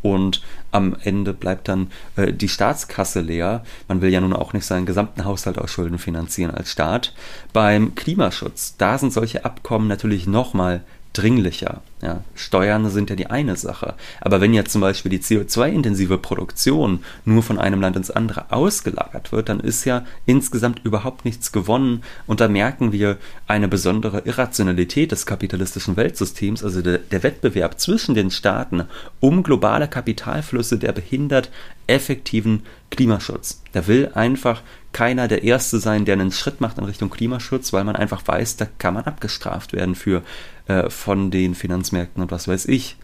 und 0.01 0.41
am 0.71 0.95
Ende 1.03 1.33
bleibt 1.33 1.67
dann 1.67 1.91
äh, 2.15 2.33
die 2.33 2.49
Staatskasse 2.49 3.21
leer. 3.21 3.63
Man 3.87 4.01
will 4.01 4.09
ja 4.09 4.21
nun 4.21 4.33
auch 4.33 4.53
nicht 4.53 4.65
seinen 4.65 4.85
gesamten 4.85 5.25
Haushalt 5.25 5.57
aus 5.57 5.71
Schulden 5.71 5.99
finanzieren 5.99 6.51
als 6.51 6.71
Staat. 6.71 7.13
Beim 7.53 7.95
Klimaschutz, 7.95 8.75
da 8.77 8.97
sind 8.97 9.13
solche 9.13 9.45
Abkommen 9.45 9.87
natürlich 9.87 10.27
nochmal 10.27 10.81
dringlicher. 11.13 11.81
Ja, 12.01 12.23
Steuern 12.33 12.89
sind 12.89 13.11
ja 13.11 13.15
die 13.15 13.27
eine 13.27 13.55
Sache. 13.55 13.93
Aber 14.21 14.41
wenn 14.41 14.55
jetzt 14.55 14.71
zum 14.71 14.81
Beispiel 14.81 15.11
die 15.11 15.19
CO2-intensive 15.19 16.17
Produktion 16.17 17.03
nur 17.25 17.43
von 17.43 17.59
einem 17.59 17.79
Land 17.79 17.95
ins 17.95 18.09
andere 18.09 18.51
ausgelagert 18.51 19.31
wird, 19.31 19.49
dann 19.49 19.59
ist 19.59 19.85
ja 19.85 20.03
insgesamt 20.25 20.81
überhaupt 20.83 21.25
nichts 21.25 21.51
gewonnen. 21.51 22.01
Und 22.25 22.41
da 22.41 22.47
merken 22.47 22.91
wir 22.91 23.17
eine 23.45 23.67
besondere 23.67 24.23
Irrationalität 24.25 25.11
des 25.11 25.27
kapitalistischen 25.27 25.95
Weltsystems, 25.95 26.63
also 26.63 26.81
der, 26.81 26.97
der 26.97 27.21
Wettbewerb 27.21 27.79
zwischen 27.79 28.15
den 28.15 28.31
Staaten 28.31 28.85
um 29.19 29.43
globale 29.43 29.87
Kapitalflüsse, 29.87 30.79
der 30.79 30.93
behindert 30.93 31.51
effektiven 31.85 32.63
Klimaschutz. 32.89 33.61
Da 33.73 33.85
will 33.87 34.11
einfach 34.13 34.61
keiner 34.91 35.27
der 35.27 35.43
Erste 35.43 35.79
sein, 35.79 36.05
der 36.05 36.13
einen 36.13 36.31
Schritt 36.31 36.61
macht 36.61 36.77
in 36.77 36.83
Richtung 36.83 37.09
Klimaschutz, 37.09 37.71
weil 37.73 37.83
man 37.83 37.95
einfach 37.95 38.25
weiß, 38.25 38.57
da 38.57 38.67
kann 38.77 38.93
man 38.93 39.05
abgestraft 39.05 39.73
werden 39.73 39.95
für 39.95 40.21
äh, 40.67 40.89
von 40.89 41.31
den 41.31 41.55
Finanzmärkten 41.91 42.23
und 42.23 42.31
was 42.31 42.47
weiß 42.47 42.65
ich. 42.65 42.95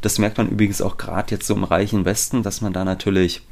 Das 0.00 0.18
merkt 0.18 0.38
man 0.38 0.48
übrigens 0.48 0.82
auch 0.82 0.96
gerade 0.96 1.34
jetzt 1.34 1.46
so 1.46 1.54
im 1.54 1.64
reichen 1.64 2.04
Westen, 2.04 2.42
dass 2.42 2.60
man 2.60 2.72
da 2.72 2.84
natürlich 2.84 3.42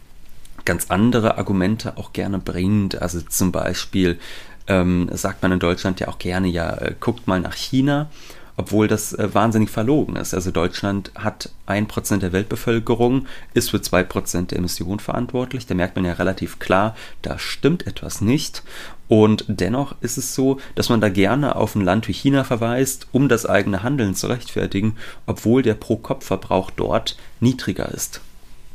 ganz 0.65 0.91
andere 0.91 1.39
Argumente 1.39 1.97
auch 1.97 2.13
gerne 2.13 2.39
bringt. 2.39 3.01
Also 3.01 3.21
zum 3.21 3.53
Beispiel 3.53 4.19
ähm, 4.67 5.09
sagt 5.13 5.43
man 5.43 5.53
in 5.53 5.59
Deutschland 5.59 6.01
ja 6.01 6.09
auch 6.09 6.19
gerne, 6.19 6.49
ja, 6.49 6.75
äh, 6.77 6.95
guckt 6.99 7.27
mal 7.27 7.41
nach 7.41 7.55
China 7.55 8.11
obwohl 8.57 8.89
das 8.89 9.13
äh, 9.13 9.35
wahnsinnig 9.35 9.71
verlogen 9.71 10.17
ist. 10.17 10.35
Also 10.35 10.51
Deutschland 10.51 11.11
hat 11.15 11.51
ein 11.67 11.89
Prozent 11.89 12.23
der 12.23 12.33
Weltbevölkerung, 12.33 13.27
ist 13.55 13.71
für 13.71 13.83
zwei 13.83 14.03
Prozent 14.03 14.51
der 14.51 14.59
Emissionen 14.59 15.01
verantwortlich. 15.01 15.67
Da 15.67 15.75
merkt 15.75 15.97
man 15.97 16.05
ja 16.05 16.15
relativ 16.15 16.59
klar, 16.59 16.97
da 17.23 17.39
stimmt 17.39 17.87
etwas 17.87 18.21
nicht. 18.21 18.63
Und 19.09 19.45
dennoch 19.49 19.95
ist 20.01 20.17
es 20.17 20.35
so, 20.35 20.59
dass 20.75 20.89
man 20.89 21.01
da 21.01 21.09
gerne 21.09 21.57
auf 21.57 21.75
ein 21.75 21.85
Land 21.85 22.09
wie 22.09 22.13
China 22.13 22.45
verweist, 22.45 23.07
um 23.13 23.29
das 23.29 23.47
eigene 23.47 23.83
Handeln 23.83 24.15
zu 24.15 24.27
rechtfertigen, 24.27 24.97
obwohl 25.27 25.63
der 25.63 25.75
Pro-Kopf-Verbrauch 25.75 26.71
dort 26.71 27.17
niedriger 27.41 27.89
ist. 27.93 28.21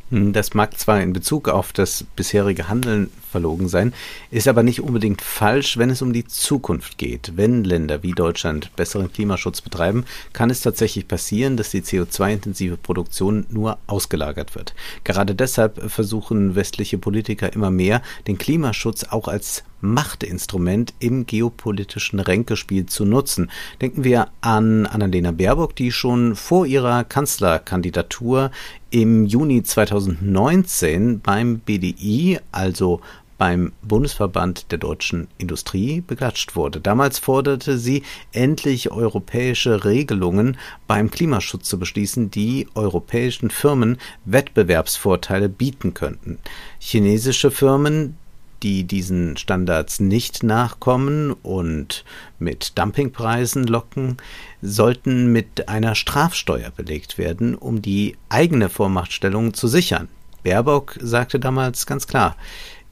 Hm, 0.09 0.31
das 0.33 0.53
mag 0.53 0.77
zwar 0.77 1.01
in 1.01 1.13
Bezug 1.13 1.50
auf 1.50 1.73
das 1.73 2.05
bisherige 2.15 2.69
Handeln 2.69 3.09
verlogen 3.31 3.67
sein, 3.67 3.93
ist 4.29 4.47
aber 4.47 4.61
nicht 4.61 4.81
unbedingt 4.81 5.21
falsch, 5.21 5.77
wenn 5.77 5.89
es 5.89 6.01
um 6.01 6.13
die 6.13 6.27
Zukunft 6.27 6.97
geht. 6.97 7.33
Wenn 7.35 7.63
Länder 7.63 8.03
wie 8.03 8.11
Deutschland 8.11 8.75
besseren 8.75 9.11
Klimaschutz 9.11 9.61
betreiben, 9.61 10.05
kann 10.33 10.50
es 10.50 10.61
tatsächlich 10.61 11.07
passieren, 11.07 11.57
dass 11.57 11.71
die 11.71 11.81
CO2-intensive 11.81 12.77
Produktion 12.77 13.45
nur 13.50 13.79
ausgelagert 13.88 14.55
wird. 14.55 14.75
Gerade 15.03 15.33
deshalb 15.33 15.89
versuchen 15.89 16.55
westliche 16.55 16.97
Politiker 16.97 17.51
immer 17.53 17.71
mehr, 17.71 18.01
den 18.27 18.38
Klimaschutz 18.38 19.05
auch 19.05 19.27
als 19.27 19.63
Machtinstrument 19.81 20.93
im 21.00 21.25
geopolitischen 21.25 22.19
Ränkespiel 22.19 22.85
zu 22.85 23.05
nutzen. 23.05 23.51
Denken 23.81 24.03
wir 24.03 24.27
an 24.41 24.85
Annalena 24.85 25.31
Baerbock, 25.31 25.75
die 25.75 25.91
schon 25.91 26.35
vor 26.35 26.65
ihrer 26.65 27.03
Kanzlerkandidatur 27.03 28.51
im 28.91 29.25
Juni 29.25 29.63
2019 29.63 31.21
beim 31.21 31.59
BDI, 31.59 32.39
also 32.51 33.01
beim 33.41 33.74
Bundesverband 33.81 34.71
der 34.71 34.77
deutschen 34.77 35.27
Industrie 35.39 36.01
beklatscht 36.01 36.55
wurde. 36.55 36.79
Damals 36.79 37.17
forderte 37.17 37.79
sie, 37.79 38.03
endlich 38.33 38.91
europäische 38.91 39.83
Regelungen 39.83 40.57
beim 40.86 41.10
Klimaschutz 41.10 41.67
zu 41.67 41.79
beschließen, 41.79 42.29
die 42.29 42.67
europäischen 42.75 43.50
Firmen 43.50 43.98
Wettbewerbsvorteile 44.25 45.50
bieten 45.50 45.95
könnten. 45.95 46.38
Chinesische 46.77 47.50
Firmen, 47.50 48.15
die 48.62 48.83
diesen 48.83 49.36
Standards 49.38 50.00
nicht 50.00 50.43
nachkommen 50.43 51.33
und 51.33 52.05
mit 52.38 52.77
Dumpingpreisen 52.77 53.65
locken, 53.65 54.17
sollten 54.62 55.31
mit 55.31 55.67
einer 55.67 55.95
Strafsteuer 55.95 56.69
belegt 56.69 57.17
werden, 57.17 57.55
um 57.55 57.81
die 57.81 58.17
eigene 58.29 58.69
Vormachtstellung 58.69 59.55
zu 59.55 59.67
sichern. 59.67 60.10
Baerbock 60.43 60.98
sagte 61.01 61.39
damals 61.39 61.86
ganz 61.86 62.07
klar, 62.07 62.36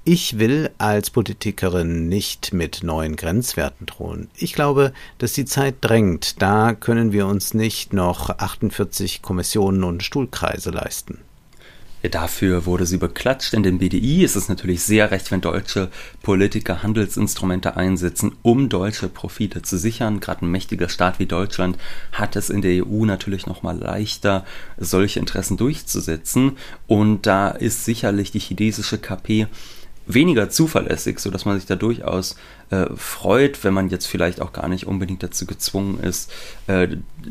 ich 0.03 0.39
will 0.39 0.71
als 0.77 1.09
Politikerin 1.09 2.07
nicht 2.07 2.53
mit 2.53 2.83
neuen 2.83 3.15
Grenzwerten 3.15 3.85
drohen. 3.85 4.29
Ich 4.37 4.53
glaube, 4.53 4.93
dass 5.17 5.33
die 5.33 5.45
Zeit 5.45 5.75
drängt. 5.81 6.41
Da 6.41 6.73
können 6.73 7.11
wir 7.11 7.27
uns 7.27 7.53
nicht 7.53 7.93
noch 7.93 8.29
48 8.29 9.21
Kommissionen 9.21 9.83
und 9.83 10.03
Stuhlkreise 10.03 10.71
leisten. 10.71 11.19
Dafür 12.01 12.65
wurde 12.65 12.85
sie 12.85 12.97
beklatscht. 12.97 13.53
In 13.53 13.63
dem 13.63 13.77
BDI 13.77 14.23
ist 14.23 14.37
es 14.37 14.47
natürlich 14.47 14.83
sehr 14.83 15.11
recht, 15.11 15.31
wenn 15.31 15.41
deutsche 15.41 15.89
Politiker 16.23 16.81
Handelsinstrumente 16.81 17.75
einsetzen, 17.75 18.37
um 18.41 18.69
deutsche 18.69 19.09
Profite 19.09 19.63
zu 19.63 19.77
sichern. 19.77 20.21
Gerade 20.21 20.45
ein 20.45 20.51
mächtiger 20.51 20.87
Staat 20.87 21.19
wie 21.19 21.25
Deutschland 21.25 21.77
hat 22.13 22.37
es 22.37 22.49
in 22.49 22.61
der 22.61 22.85
EU 22.85 23.03
natürlich 23.03 23.47
noch 23.47 23.63
mal 23.63 23.77
leichter, 23.77 24.45
solche 24.77 25.19
Interessen 25.19 25.57
durchzusetzen. 25.57 26.57
Und 26.87 27.25
da 27.25 27.49
ist 27.49 27.83
sicherlich 27.83 28.31
die 28.31 28.39
chinesische 28.39 28.97
KP 28.97 29.47
weniger 30.09 30.49
zuverlässig, 30.49 31.19
sodass 31.19 31.45
man 31.45 31.55
sich 31.55 31.67
da 31.67 31.75
durchaus 31.75 32.35
äh, 32.71 32.87
freut, 32.95 33.63
wenn 33.63 33.73
man 33.73 33.89
jetzt 33.89 34.07
vielleicht 34.07 34.41
auch 34.41 34.51
gar 34.51 34.67
nicht 34.67 34.87
unbedingt 34.87 35.23
dazu 35.23 35.45
gezwungen 35.45 35.99
ist, 35.99 36.31
äh, 36.67 36.87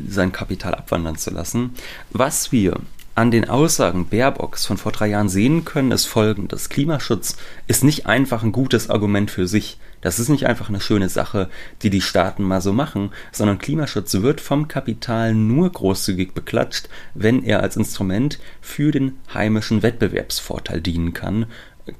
sein 0.07 0.31
Kapital 0.31 0.73
abwandern 0.73 1.17
zu 1.17 1.29
lassen. 1.29 1.75
Was 2.11 2.51
wir 2.51 2.79
an 3.15 3.31
den 3.31 3.49
Aussagen 3.49 4.07
Baerbocks 4.07 4.65
von 4.65 4.77
vor 4.77 4.93
drei 4.93 5.07
Jahren 5.07 5.27
sehen 5.27 5.65
können, 5.65 5.91
ist 5.91 6.05
folgendes. 6.05 6.69
Klimaschutz 6.69 7.35
ist 7.67 7.83
nicht 7.83 8.05
einfach 8.05 8.43
ein 8.43 8.53
gutes 8.53 8.89
Argument 8.89 9.29
für 9.29 9.45
sich. 9.45 9.77
Das 9.99 10.19
ist 10.19 10.29
nicht 10.29 10.45
einfach 10.45 10.69
eine 10.69 10.79
schöne 10.79 11.09
Sache, 11.09 11.49
die 11.81 11.89
die 11.89 11.99
Staaten 11.99 12.43
mal 12.43 12.61
so 12.61 12.71
machen, 12.71 13.11
sondern 13.33 13.57
Klimaschutz 13.57 14.13
wird 14.21 14.39
vom 14.39 14.69
Kapital 14.69 15.33
nur 15.33 15.69
großzügig 15.69 16.31
beklatscht, 16.31 16.87
wenn 17.13 17.43
er 17.43 17.59
als 17.59 17.75
Instrument 17.75 18.39
für 18.61 18.91
den 18.91 19.17
heimischen 19.33 19.83
Wettbewerbsvorteil 19.83 20.79
dienen 20.79 21.11
kann 21.11 21.47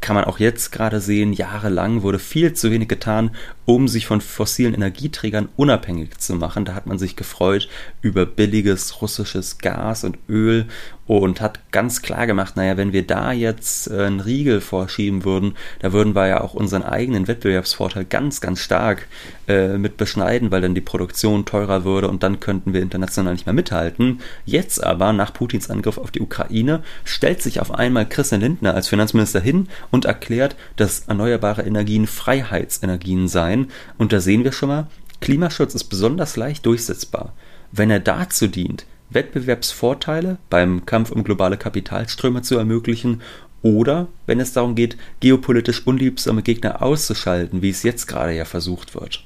kann 0.02 0.16
man 0.16 0.26
auch 0.26 0.40
jetzt 0.40 0.72
gerade 0.72 1.00
sehen, 1.02 1.34
jahrelang 1.34 2.02
wurde 2.02 2.20
viel 2.20 2.54
zu 2.54 2.72
wenig 2.72 2.88
getan, 2.88 3.32
um 3.70 3.88
sich 3.88 4.08
von 4.08 4.20
fossilen 4.20 4.74
Energieträgern 4.74 5.48
unabhängig 5.56 6.18
zu 6.18 6.34
machen. 6.34 6.66
Da 6.66 6.74
hat 6.74 6.88
man 6.88 6.98
sich 6.98 7.16
gefreut 7.16 7.70
über 8.02 8.26
billiges 8.26 9.00
russisches 9.00 9.60
Gas 9.60 10.04
und 10.04 10.18
Öl 10.28 10.66
und 11.10 11.42
hat 11.42 11.72
ganz 11.72 12.04
klar 12.04 12.28
gemacht, 12.28 12.56
naja, 12.56 12.78
wenn 12.78 12.94
wir 12.94 13.06
da 13.06 13.32
jetzt 13.32 13.90
äh, 13.90 14.06
einen 14.06 14.20
Riegel 14.20 14.62
vorschieben 14.62 15.26
würden, 15.26 15.56
da 15.80 15.92
würden 15.92 16.14
wir 16.14 16.28
ja 16.28 16.42
auch 16.42 16.54
unseren 16.54 16.84
eigenen 16.84 17.28
Wettbewerbsvorteil 17.28 18.06
ganz, 18.06 18.42
ganz 18.42 18.60
stark 18.60 19.08
äh, 19.48 19.80
mit 19.80 19.98
beschneiden, 19.98 20.52
weil 20.52 20.62
dann 20.62 20.76
die 20.76 20.82
Produktion 20.82 21.46
teurer 21.46 21.84
würde 21.84 22.10
und 22.10 22.22
dann 22.22 22.40
könnten 22.40 22.74
wir 22.74 22.84
international 22.84 23.34
nicht 23.34 23.48
mehr 23.48 23.54
mithalten. 23.54 24.20
Jetzt 24.46 24.84
aber, 24.84 25.12
nach 25.12 25.34
Putins 25.34 25.72
Angriff 25.72 25.98
auf 25.98 26.12
die 26.12 26.22
Ukraine, 26.22 26.84
stellt 27.04 27.42
sich 27.42 27.60
auf 27.60 27.74
einmal 27.74 28.08
Christian 28.08 28.42
Lindner 28.42 28.76
als 28.76 28.88
Finanzminister 28.88 29.40
hin 29.40 29.68
und 29.90 30.06
erklärt, 30.06 30.56
dass 30.76 31.06
erneuerbare 31.08 31.64
Energien 31.64 32.06
Freiheitsenergien 32.06 33.28
seien. 33.28 33.59
Und 33.98 34.14
da 34.14 34.20
sehen 34.20 34.44
wir 34.44 34.52
schon 34.52 34.70
mal, 34.70 34.88
Klimaschutz 35.22 35.76
ist 35.76 35.86
besonders 35.86 36.38
leicht 36.38 36.66
durchsetzbar. 36.66 37.34
Wenn 37.72 37.92
er 37.92 38.00
dazu 38.00 38.48
dient, 38.48 38.86
Wettbewerbsvorteile 39.10 40.38
beim 40.50 40.86
Kampf 40.86 41.12
um 41.12 41.24
globale 41.24 41.58
Kapitalströme 41.58 42.42
zu 42.42 42.58
ermöglichen 42.58 43.22
oder 43.62 44.08
wenn 44.26 44.40
es 44.40 44.54
darum 44.54 44.76
geht, 44.76 44.98
geopolitisch 45.20 45.86
unliebsame 45.86 46.44
Gegner 46.44 46.82
auszuschalten, 46.82 47.62
wie 47.62 47.70
es 47.70 47.84
jetzt 47.84 48.08
gerade 48.08 48.34
ja 48.34 48.46
versucht 48.46 48.96
wird. 48.96 49.24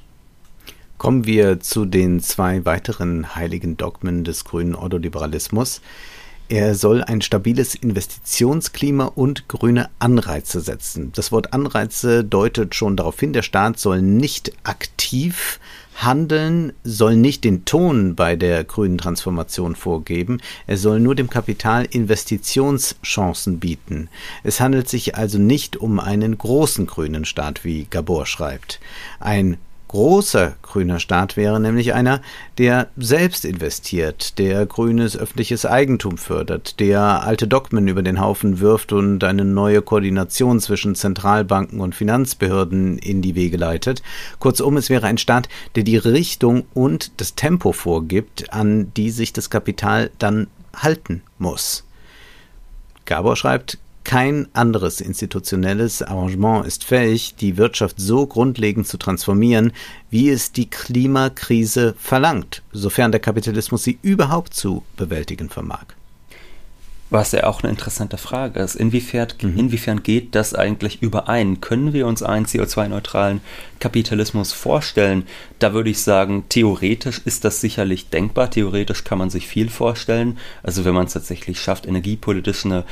Kommen 0.98 1.26
wir 1.26 1.60
zu 1.60 1.84
den 1.84 2.20
zwei 2.20 2.64
weiteren 2.64 3.34
heiligen 3.34 3.76
Dogmen 3.76 4.24
des 4.24 4.44
grünen 4.44 4.74
Ordoliberalismus. 4.74 5.80
Er 6.48 6.74
soll 6.74 7.02
ein 7.02 7.22
stabiles 7.22 7.74
Investitionsklima 7.74 9.06
und 9.06 9.48
grüne 9.48 9.88
Anreize 9.98 10.60
setzen. 10.60 11.10
Das 11.14 11.32
Wort 11.32 11.54
Anreize 11.54 12.22
deutet 12.22 12.74
schon 12.74 12.98
darauf 12.98 13.18
hin, 13.18 13.32
der 13.32 13.42
Staat 13.42 13.78
soll 13.78 14.02
nicht 14.02 14.52
aktiv 14.62 15.58
handeln, 15.96 16.72
soll 16.82 17.16
nicht 17.16 17.44
den 17.44 17.64
Ton 17.64 18.14
bei 18.14 18.36
der 18.36 18.62
grünen 18.64 18.98
Transformation 18.98 19.74
vorgeben, 19.74 20.40
er 20.66 20.76
soll 20.76 21.00
nur 21.00 21.14
dem 21.14 21.30
Kapital 21.30 21.86
Investitionschancen 21.86 23.58
bieten. 23.58 24.08
Es 24.42 24.60
handelt 24.60 24.88
sich 24.88 25.14
also 25.14 25.38
nicht 25.38 25.76
um 25.76 25.98
einen 25.98 26.36
großen 26.36 26.86
grünen 26.86 27.24
Staat, 27.24 27.64
wie 27.64 27.86
Gabor 27.88 28.26
schreibt. 28.26 28.80
Ein 29.18 29.56
großer 29.88 30.54
grüner 30.62 30.98
Staat 30.98 31.36
wäre 31.36 31.60
nämlich 31.60 31.94
einer, 31.94 32.20
der 32.58 32.88
selbst 32.96 33.44
investiert, 33.44 34.38
der 34.38 34.66
grünes 34.66 35.16
öffentliches 35.16 35.66
Eigentum 35.66 36.18
fördert, 36.18 36.80
der 36.80 37.00
alte 37.22 37.46
Dogmen 37.46 37.86
über 37.88 38.02
den 38.02 38.20
Haufen 38.20 38.60
wirft 38.60 38.92
und 38.92 39.22
eine 39.24 39.44
neue 39.44 39.82
Koordination 39.82 40.60
zwischen 40.60 40.94
Zentralbanken 40.94 41.80
und 41.80 41.94
Finanzbehörden 41.94 42.98
in 42.98 43.22
die 43.22 43.34
Wege 43.34 43.56
leitet. 43.56 44.02
Kurzum, 44.38 44.76
es 44.76 44.90
wäre 44.90 45.06
ein 45.06 45.18
Staat, 45.18 45.48
der 45.76 45.84
die 45.84 45.96
Richtung 45.96 46.64
und 46.74 47.20
das 47.20 47.34
Tempo 47.34 47.72
vorgibt, 47.72 48.52
an 48.52 48.92
die 48.94 49.10
sich 49.10 49.32
das 49.32 49.50
Kapital 49.50 50.10
dann 50.18 50.48
halten 50.74 51.22
muss. 51.38 51.84
Gabor 53.04 53.36
schreibt, 53.36 53.78
kein 54.04 54.48
anderes 54.52 55.00
institutionelles 55.00 56.02
Arrangement 56.02 56.66
ist 56.66 56.84
fähig, 56.84 57.34
die 57.36 57.56
Wirtschaft 57.56 57.96
so 57.98 58.26
grundlegend 58.26 58.86
zu 58.86 58.98
transformieren, 58.98 59.72
wie 60.10 60.28
es 60.28 60.52
die 60.52 60.68
Klimakrise 60.68 61.94
verlangt, 61.98 62.62
sofern 62.72 63.12
der 63.12 63.20
Kapitalismus 63.20 63.82
sie 63.82 63.98
überhaupt 64.02 64.54
zu 64.54 64.84
bewältigen 64.96 65.48
vermag. 65.48 65.86
Was 67.10 67.30
ja 67.32 67.44
auch 67.44 67.62
eine 67.62 67.70
interessante 67.70 68.16
Frage 68.16 68.60
ist. 68.60 68.74
Inwiefern, 68.74 69.28
mhm. 69.40 69.56
inwiefern 69.56 70.02
geht 70.02 70.34
das 70.34 70.52
eigentlich 70.52 71.00
überein? 71.00 71.60
Können 71.60 71.92
wir 71.92 72.08
uns 72.08 72.24
einen 72.24 72.46
CO2-neutralen 72.46 73.40
Kapitalismus 73.78 74.52
vorstellen? 74.52 75.24
Da 75.60 75.74
würde 75.74 75.90
ich 75.90 76.02
sagen, 76.02 76.44
theoretisch 76.48 77.20
ist 77.24 77.44
das 77.44 77.60
sicherlich 77.60 78.08
denkbar. 78.08 78.50
Theoretisch 78.50 79.04
kann 79.04 79.18
man 79.18 79.30
sich 79.30 79.46
viel 79.46 79.68
vorstellen. 79.68 80.38
Also 80.64 80.84
wenn 80.84 80.94
man 80.94 81.06
es 81.06 81.12
tatsächlich 81.12 81.60
schafft, 81.60 81.86
energiepolitisch 81.86 82.64
eine 82.64 82.84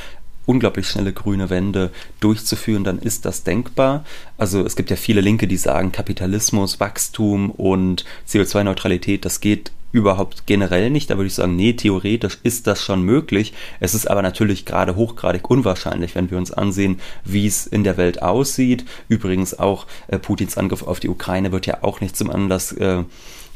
unglaublich 0.47 0.89
schnelle 0.89 1.13
grüne 1.13 1.51
Wende 1.51 1.91
durchzuführen, 2.21 2.85
dann 2.85 2.99
ist 2.99 3.25
das 3.25 3.45
denkbar. 3.45 4.05
Also 4.39 4.65
es 4.65 4.77
gibt 4.77 4.91
ja 4.91 4.97
viele 4.97 5.21
Linke, 5.21 5.47
die 5.47 5.57
sagen, 5.57 5.93
Kapitalismus, 5.93 6.81
Wachstum 6.81 7.51
und 7.51 8.05
CO2-Neutralität, 8.29 9.25
das 9.25 9.41
geht 9.41 9.73
überhaupt 9.93 10.47
generell 10.47 10.91
nicht. 10.91 11.11
Da 11.11 11.17
würde 11.17 11.27
ich 11.27 11.35
sagen, 11.35 11.55
nee, 11.55 11.75
theoretisch 11.75 12.39
ist 12.43 12.67
das 12.67 12.83
schon 12.83 13.03
möglich. 13.03 13.53
Es 13.79 13.95
ist 13.95 14.11
aber 14.11 14.23
natürlich 14.23 14.65
gerade 14.65 14.97
hochgradig 14.97 15.49
unwahrscheinlich, 15.49 16.15
wenn 16.15 16.31
wir 16.31 16.39
uns 16.39 16.51
ansehen, 16.51 16.99
wie 17.25 17.47
es 17.47 17.67
in 17.67 17.85
der 17.85 17.99
Welt 17.99 18.23
aussieht. 18.23 18.85
Übrigens 19.09 19.59
auch 19.59 19.87
äh, 20.09 20.19
Putins 20.19 20.57
Angriff 20.57 20.83
auf 20.83 20.99
die 20.99 21.11
Ukraine 21.11 21.53
wird 21.53 21.67
ja 21.67 21.79
auch 21.83 22.01
nicht 22.01 22.17
zum 22.17 22.31
Anlass 22.31 22.73
äh, 22.73 23.05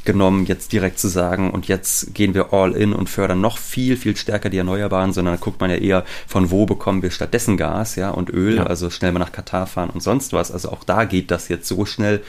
genommen, 0.07 0.47
jetzt 0.47 0.73
direkt 0.73 0.99
zu 0.99 1.09
sagen, 1.09 1.51
und 1.51 1.69
jetzt 1.69 2.15
gehen 2.15 2.35
wir 2.35 2.53
all 2.53 2.73
in 2.73 2.93
und 2.93 3.11
fördern 3.11 3.41
noch 3.41 3.59
viel, 3.59 3.97
viel 3.97 4.17
stärker 4.17 4.49
die 4.49 4.59
Erneuerbaren, 4.59 5.13
sondern 5.13 5.35
da 5.35 5.41
guckt 5.41 5.61
man 5.61 5.71
ja 5.71 5.77
eher, 5.77 6.05
von 6.27 6.51
wo 6.51 6.67
bekommen 6.67 7.03
wir 7.03 7.11
stattdessen 7.11 7.57
Gas, 7.57 7.97
ja, 7.97 8.11
und 8.11 8.31
Öl, 8.31 8.57
ja. 8.57 8.63
also 8.65 8.91
schnell 8.91 9.13
mal 9.13 9.19
nach 9.19 9.33
Katar 9.33 9.67
fahren 9.67 9.91
und 9.91 10.03
sonst 10.03 10.33
was. 10.33 10.51
Also 10.51 10.71
auch 10.71 10.85
da 10.85 11.05
geht 11.05 11.31
das 11.31 11.49
jetzt 11.49 11.69
so 11.69 11.85
schnell 11.85 12.23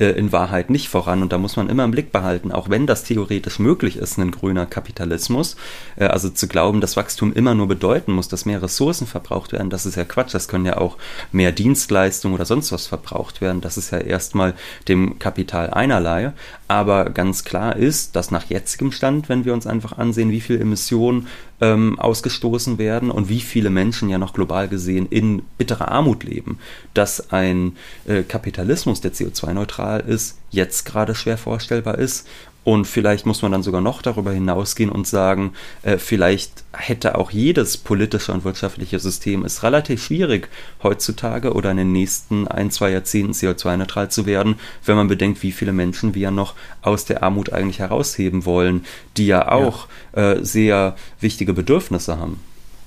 äh, 0.00 0.10
in 0.12 0.32
Wahrheit 0.32 0.70
nicht 0.70 0.88
voran. 0.88 1.22
Und 1.22 1.32
da 1.32 1.38
muss 1.38 1.56
man 1.56 1.68
immer 1.68 1.84
im 1.84 1.90
Blick 1.90 2.10
behalten, 2.10 2.50
auch 2.50 2.70
wenn 2.70 2.86
das 2.86 3.04
theoretisch 3.04 3.58
möglich 3.58 3.96
ist, 3.96 4.18
ein 4.18 4.30
grüner 4.30 4.66
Kapitalismus, 4.66 5.56
äh, 5.96 6.06
also 6.06 6.30
zu 6.30 6.48
glauben, 6.48 6.80
dass 6.80 6.96
Wachstum 6.96 7.32
immer 7.32 7.54
nur 7.54 7.68
bedeuten 7.68 8.12
muss, 8.12 8.28
dass 8.28 8.46
mehr 8.46 8.62
Ressourcen 8.62 9.06
verbraucht 9.06 9.52
werden, 9.52 9.70
das 9.70 9.86
ist 9.86 9.96
ja 9.96 10.04
Quatsch. 10.04 10.34
Das 10.34 10.48
können 10.48 10.66
ja 10.66 10.78
auch 10.78 10.96
mehr 11.32 11.52
Dienstleistungen 11.52 12.34
oder 12.34 12.46
sonst 12.46 12.72
was 12.72 12.86
verbraucht 12.86 13.40
werden. 13.40 13.60
Das 13.60 13.76
ist 13.76 13.90
ja 13.90 13.98
erstmal 13.98 14.54
dem 14.88 15.18
Kapital 15.18 15.70
einerlei. 15.70 16.32
Aber 16.68 17.10
ganz 17.10 17.44
klar 17.44 17.76
ist, 17.76 18.16
dass 18.16 18.30
nach 18.30 18.44
jetzigem 18.44 18.92
Stand, 18.92 19.28
wenn 19.28 19.44
wir 19.44 19.52
uns 19.52 19.66
einfach 19.66 19.98
ansehen, 19.98 20.30
wie 20.30 20.40
viel 20.40 20.60
Emissionen 20.60 21.26
ähm, 21.60 21.98
ausgestoßen 21.98 22.78
werden 22.78 23.10
und 23.10 23.28
wie 23.28 23.40
viele 23.40 23.70
Menschen 23.70 24.08
ja 24.08 24.18
noch 24.18 24.32
global 24.32 24.68
gesehen 24.68 25.06
in 25.10 25.42
bitterer 25.58 25.88
Armut 25.88 26.24
leben, 26.24 26.58
dass 26.94 27.32
ein 27.32 27.76
äh, 28.06 28.22
Kapitalismus, 28.22 29.00
der 29.00 29.12
CO2-neutral 29.12 30.00
ist, 30.00 30.38
jetzt 30.50 30.84
gerade 30.84 31.14
schwer 31.14 31.38
vorstellbar 31.38 31.98
ist 31.98 32.26
und 32.62 32.86
vielleicht 32.86 33.24
muss 33.24 33.40
man 33.40 33.52
dann 33.52 33.62
sogar 33.62 33.80
noch 33.80 34.02
darüber 34.02 34.32
hinausgehen 34.32 34.90
und 34.90 35.06
sagen, 35.06 35.54
äh, 35.82 35.96
vielleicht 35.96 36.64
hätte 36.72 37.16
auch 37.16 37.30
jedes 37.30 37.78
politische 37.78 38.32
und 38.32 38.44
wirtschaftliche 38.44 38.98
System 38.98 39.44
es 39.44 39.62
relativ 39.62 40.04
schwierig, 40.04 40.48
heutzutage 40.82 41.54
oder 41.54 41.70
in 41.70 41.78
den 41.78 41.92
nächsten 41.92 42.46
ein, 42.48 42.70
zwei 42.70 42.90
Jahrzehnten 42.90 43.32
CO2-neutral 43.32 44.10
zu 44.10 44.26
werden, 44.26 44.56
wenn 44.84 44.96
man 44.96 45.08
bedenkt, 45.08 45.42
wie 45.42 45.52
viele 45.52 45.72
Menschen 45.72 46.14
wir 46.14 46.30
noch 46.30 46.54
aus 46.82 47.06
der 47.06 47.22
Armut 47.22 47.52
eigentlich 47.52 47.78
herausheben 47.78 48.44
wollen, 48.44 48.84
die 49.16 49.26
ja 49.26 49.50
auch 49.50 49.88
ja. 50.14 50.32
Äh, 50.32 50.44
sehr 50.44 50.96
wichtige 51.20 51.54
Bedürfnisse 51.54 52.18
haben. 52.18 52.40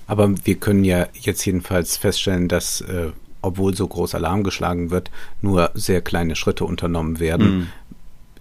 Aber 0.05 0.33
wir 0.45 0.55
können 0.55 0.83
ja 0.83 1.07
jetzt 1.13 1.45
jedenfalls 1.45 1.97
feststellen, 1.97 2.47
dass 2.47 2.81
äh, 2.81 3.11
obwohl 3.41 3.75
so 3.75 3.87
groß 3.87 4.15
Alarm 4.15 4.43
geschlagen 4.43 4.89
wird, 4.89 5.11
nur 5.41 5.71
sehr 5.73 6.01
kleine 6.01 6.35
Schritte 6.35 6.63
unternommen 6.63 7.19
werden. 7.19 7.57
Mhm 7.57 7.67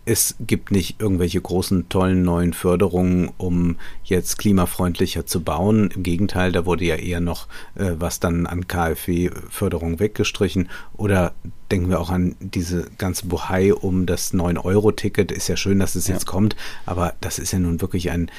es 0.05 0.35
gibt 0.41 0.73
nicht 0.73 1.01
irgendwelche 1.01 1.41
großen, 1.41 1.89
tollen 1.89 2.23
neuen 2.23 2.55
Förderungen, 2.55 3.31
um 3.39 3.77
jetzt 4.03 4.37
klimafreundlicher 4.37 5.27
zu 5.27 5.43
bauen. 5.43 5.91
Im 5.95 6.03
Gegenteil, 6.03 6.51
da 6.51 6.67
wurde 6.67 6.85
ja 6.85 6.97
eher 6.97 7.21
noch 7.21 7.47
äh, 7.77 7.93
was 7.99 8.19
dann 8.19 8.47
an 8.47 8.67
KfW-Förderung 8.67 10.01
weggestrichen. 10.01 10.69
Oder 10.97 11.35
denken 11.71 11.89
wir 11.89 12.01
auch 12.01 12.11
an 12.11 12.35
diese 12.41 12.91
ganze 12.99 13.27
Buhai 13.27 13.73
um 13.73 14.07
das 14.07 14.35
9-Euro-Ticket. 14.35 15.31
Ist 15.31 15.49
ja 15.49 15.57
schön, 15.57 15.79
dass 15.79 15.95
es 15.95 16.09
ja. 16.09 16.15
jetzt 16.15 16.27
kommt, 16.27 16.57
aber 16.85 17.15
das 17.21 17.39
ist 17.39 17.53
ja 17.53 17.61
nun 17.61 17.81
wirklich 17.81 18.11
ein 18.11 18.31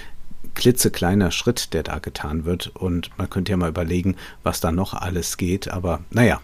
klitzekleiner 0.55 1.31
Schritt, 1.31 1.73
der 1.73 1.83
da 1.83 1.99
getan 1.99 2.43
wird. 2.43 2.71
Und 2.75 3.09
man 3.17 3.29
könnte 3.29 3.51
ja 3.51 3.57
mal 3.57 3.69
überlegen, 3.69 4.17
was 4.43 4.59
da 4.59 4.73
noch 4.73 4.93
alles 4.93 5.37
geht. 5.37 5.69
Aber 5.69 6.01
naja, 6.09 6.41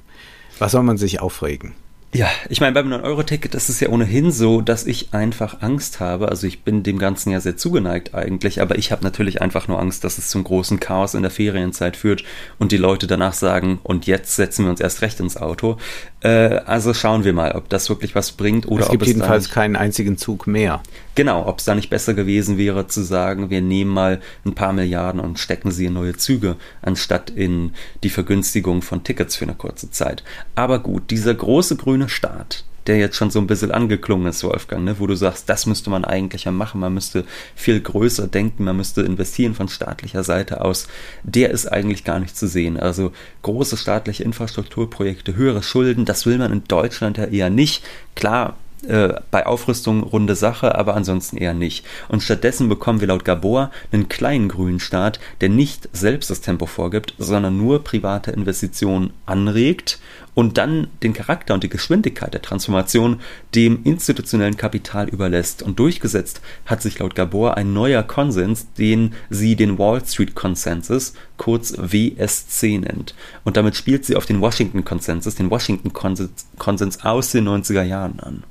was 0.60 0.72
soll 0.72 0.84
man 0.84 0.98
sich 0.98 1.20
aufregen? 1.20 1.74
Ja, 2.12 2.28
ich 2.50 2.60
meine, 2.60 2.74
beim 2.74 2.92
9-Euro-Ticket 2.92 3.54
ist 3.54 3.70
es 3.70 3.80
ja 3.82 3.90
ohnehin 3.90 4.32
so, 4.32 4.62
dass 4.62 4.88
ich 4.88 5.14
einfach 5.14 5.62
Angst 5.62 6.00
habe. 6.00 6.30
Also 6.30 6.48
ich 6.48 6.64
bin 6.64 6.82
dem 6.82 6.98
Ganzen 6.98 7.30
ja 7.30 7.40
sehr 7.40 7.56
zugeneigt 7.56 8.16
eigentlich, 8.16 8.64
aber 8.64 8.80
ich 8.80 8.92
habe 8.92 9.04
natürlich 9.04 9.44
einfach 9.44 9.68
nur 9.68 9.80
Angst, 9.80 10.04
dass 10.04 10.18
es 10.18 10.30
zum 10.30 10.44
großen 10.44 10.80
Chaos 10.80 11.14
in 11.14 11.22
der 11.22 11.30
Ferienzeit 11.30 11.96
führt 11.96 12.24
und 12.58 12.72
die 12.72 12.78
Leute 12.78 13.06
danach 13.06 13.34
sagen, 13.34 13.80
und 13.84 14.08
jetzt 14.08 14.36
setzen 14.36 14.66
wir 14.66 14.72
uns 14.72 14.80
erst 14.80 15.04
recht 15.04 15.20
ins 15.20 15.38
Auto. 15.38 15.78
Äh, 16.22 16.62
also 16.66 16.96
schauen 16.96 17.26
wir 17.26 17.34
mal, 17.34 17.52
ob 17.52 17.70
das 17.70 17.90
wirklich 17.90 18.16
was 18.16 18.32
bringt 18.32 18.68
oder 18.68 18.86
es 18.86 18.90
gibt 18.90 19.04
ob 19.04 19.08
es 19.08 19.14
jedenfalls 19.14 19.52
keinen 19.52 19.76
einzigen 19.76 20.18
Zug 20.18 20.48
mehr. 20.48 20.82
Genau, 21.20 21.46
ob 21.48 21.60
es 21.60 21.66
da 21.66 21.76
nicht 21.76 21.90
besser 21.90 22.14
gewesen 22.14 22.58
wäre 22.58 22.88
zu 22.88 23.04
sagen, 23.04 23.50
wir 23.50 23.62
nehmen 23.62 23.92
mal 23.92 24.22
ein 24.46 24.56
paar 24.56 24.72
Milliarden 24.72 25.20
und 25.20 25.38
stecken 25.38 25.70
sie 25.70 25.88
in 25.88 25.94
neue 25.96 26.16
Züge, 26.16 26.56
anstatt 26.82 27.30
in 27.30 27.74
die 28.04 28.10
Vergünstigung 28.10 28.82
von 28.82 29.04
Tickets 29.04 29.36
für 29.36 29.44
eine 29.44 29.56
kurze 29.56 29.92
Zeit. 29.92 30.24
Aber 30.56 30.80
gut, 30.80 31.12
dieser 31.12 31.34
große 31.34 31.76
grüne 31.76 32.08
Staat, 32.08 32.64
der 32.88 33.00
jetzt 33.00 33.18
schon 33.18 33.32
so 33.32 33.40
ein 33.40 33.48
bisschen 33.48 33.74
angeklungen 33.74 34.28
ist, 34.28 34.46
Wolfgang, 34.46 34.86
ne? 34.86 34.96
wo 34.98 35.08
du 35.08 35.16
sagst, 35.16 35.50
das 35.50 35.66
müsste 35.66 35.90
man 35.90 36.06
eigentlich 36.06 36.46
ja 36.46 36.54
machen, 36.54 36.80
man 36.80 36.94
müsste 36.94 37.26
viel 37.54 37.82
größer 37.82 38.28
denken, 38.28 38.64
man 38.64 38.78
müsste 38.78 39.02
investieren 39.02 39.56
von 39.56 39.68
staatlicher 39.68 40.24
Seite 40.24 40.62
aus, 40.62 40.88
der 41.24 41.50
ist 41.50 41.70
eigentlich 41.70 42.06
gar 42.06 42.22
nicht 42.22 42.38
zu 42.38 42.48
sehen. 42.48 42.80
Also 42.80 43.12
große 43.42 43.76
staatliche 43.76 44.24
Infrastrukturprojekte, 44.24 45.36
höhere 45.36 45.64
Schulden, 45.64 46.06
das 46.06 46.26
will 46.26 46.38
man 46.38 46.54
in 46.54 46.64
Deutschland 46.64 47.18
ja 47.18 47.26
eher 47.26 47.50
nicht. 47.50 47.84
Klar, 48.16 48.56
äh, 48.88 49.14
bei 49.32 49.46
Aufrüstung 49.46 50.04
runde 50.04 50.36
Sache, 50.36 50.76
aber 50.76 50.96
ansonsten 50.96 51.38
eher 51.38 51.54
nicht. 51.54 51.86
Und 52.08 52.24
stattdessen 52.24 52.70
bekommen 52.70 53.02
wir 53.02 53.08
laut 53.08 53.26
Gabor 53.26 53.72
einen 53.92 54.10
kleinen 54.10 54.48
grünen 54.48 54.80
Staat, 54.80 55.20
der 55.42 55.50
nicht 55.50 55.90
selbst 55.92 56.30
das 56.30 56.42
Tempo 56.42 56.66
vorgibt, 56.66 57.14
sondern 57.18 57.58
nur 57.58 57.84
private 57.84 58.32
Investitionen 58.32 59.12
anregt 59.26 60.00
und 60.34 60.58
dann 60.58 60.88
den 61.04 61.12
Charakter 61.12 61.54
und 61.54 61.64
die 61.64 61.70
Geschwindigkeit 61.70 62.34
der 62.34 62.42
Transformation 62.42 63.20
dem 63.56 63.84
institutionellen 63.84 64.56
Kapital 64.56 65.10
überlässt. 65.10 65.62
Und 65.62 65.80
durchgesetzt 65.80 66.40
hat 66.66 66.82
sich 66.82 67.00
laut 67.00 67.16
Gabor 67.16 67.58
ein 67.58 67.74
neuer 67.74 68.04
Konsens, 68.04 68.68
den 68.78 69.14
sie 69.30 69.58
den 69.58 69.78
Wall 69.78 70.02
Street 70.06 70.36
Consensus, 70.36 71.14
kurz 71.36 71.74
WSC 71.78 72.78
nennt. 72.78 73.16
Und 73.44 73.58
damit 73.58 73.76
spielt 73.76 74.06
sie 74.06 74.16
auf 74.16 74.26
den 74.26 74.40
Washington 74.40 74.86
Consensus, 74.86 75.36
den 75.36 75.50
Washington 75.50 75.92
Konsens 75.92 77.04
aus 77.04 77.32
den 77.32 77.48
90er 77.48 77.84
Jahren 77.84 78.20
an. 78.22 78.44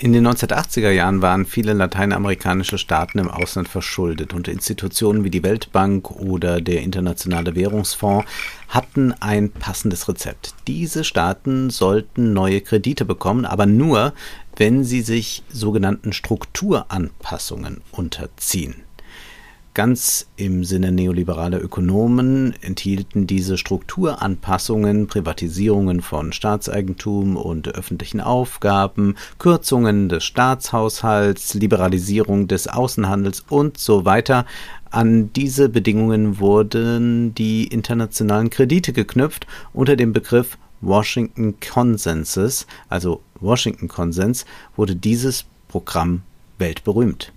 In 0.00 0.12
den 0.12 0.28
1980er 0.28 0.90
Jahren 0.90 1.22
waren 1.22 1.44
viele 1.44 1.72
lateinamerikanische 1.72 2.78
Staaten 2.78 3.18
im 3.18 3.28
Ausland 3.28 3.68
verschuldet 3.68 4.32
und 4.32 4.46
Institutionen 4.46 5.24
wie 5.24 5.30
die 5.30 5.42
Weltbank 5.42 6.12
oder 6.12 6.60
der 6.60 6.82
Internationale 6.82 7.56
Währungsfonds 7.56 8.24
hatten 8.68 9.12
ein 9.18 9.50
passendes 9.50 10.08
Rezept. 10.08 10.54
Diese 10.68 11.02
Staaten 11.02 11.70
sollten 11.70 12.32
neue 12.32 12.60
Kredite 12.60 13.04
bekommen, 13.04 13.44
aber 13.44 13.66
nur, 13.66 14.12
wenn 14.54 14.84
sie 14.84 15.00
sich 15.00 15.42
sogenannten 15.48 16.12
Strukturanpassungen 16.12 17.80
unterziehen. 17.90 18.87
Ganz 19.78 20.26
im 20.34 20.64
Sinne 20.64 20.90
neoliberaler 20.90 21.62
Ökonomen 21.62 22.52
enthielten 22.62 23.28
diese 23.28 23.56
Strukturanpassungen 23.56 25.06
Privatisierungen 25.06 26.00
von 26.00 26.32
Staatseigentum 26.32 27.36
und 27.36 27.68
öffentlichen 27.68 28.20
Aufgaben, 28.20 29.14
Kürzungen 29.38 30.08
des 30.08 30.24
Staatshaushalts, 30.24 31.54
Liberalisierung 31.54 32.48
des 32.48 32.66
Außenhandels 32.66 33.44
und 33.48 33.78
so 33.78 34.04
weiter. 34.04 34.46
An 34.90 35.32
diese 35.32 35.68
Bedingungen 35.68 36.40
wurden 36.40 37.32
die 37.36 37.68
internationalen 37.68 38.50
Kredite 38.50 38.92
geknüpft 38.92 39.46
unter 39.72 39.94
dem 39.94 40.12
Begriff 40.12 40.58
Washington 40.80 41.54
Consensus, 41.60 42.66
also 42.88 43.20
Washington 43.38 43.86
Konsens, 43.86 44.44
wurde 44.74 44.96
dieses 44.96 45.44
Programm 45.68 46.22
weltberühmt. 46.58 47.32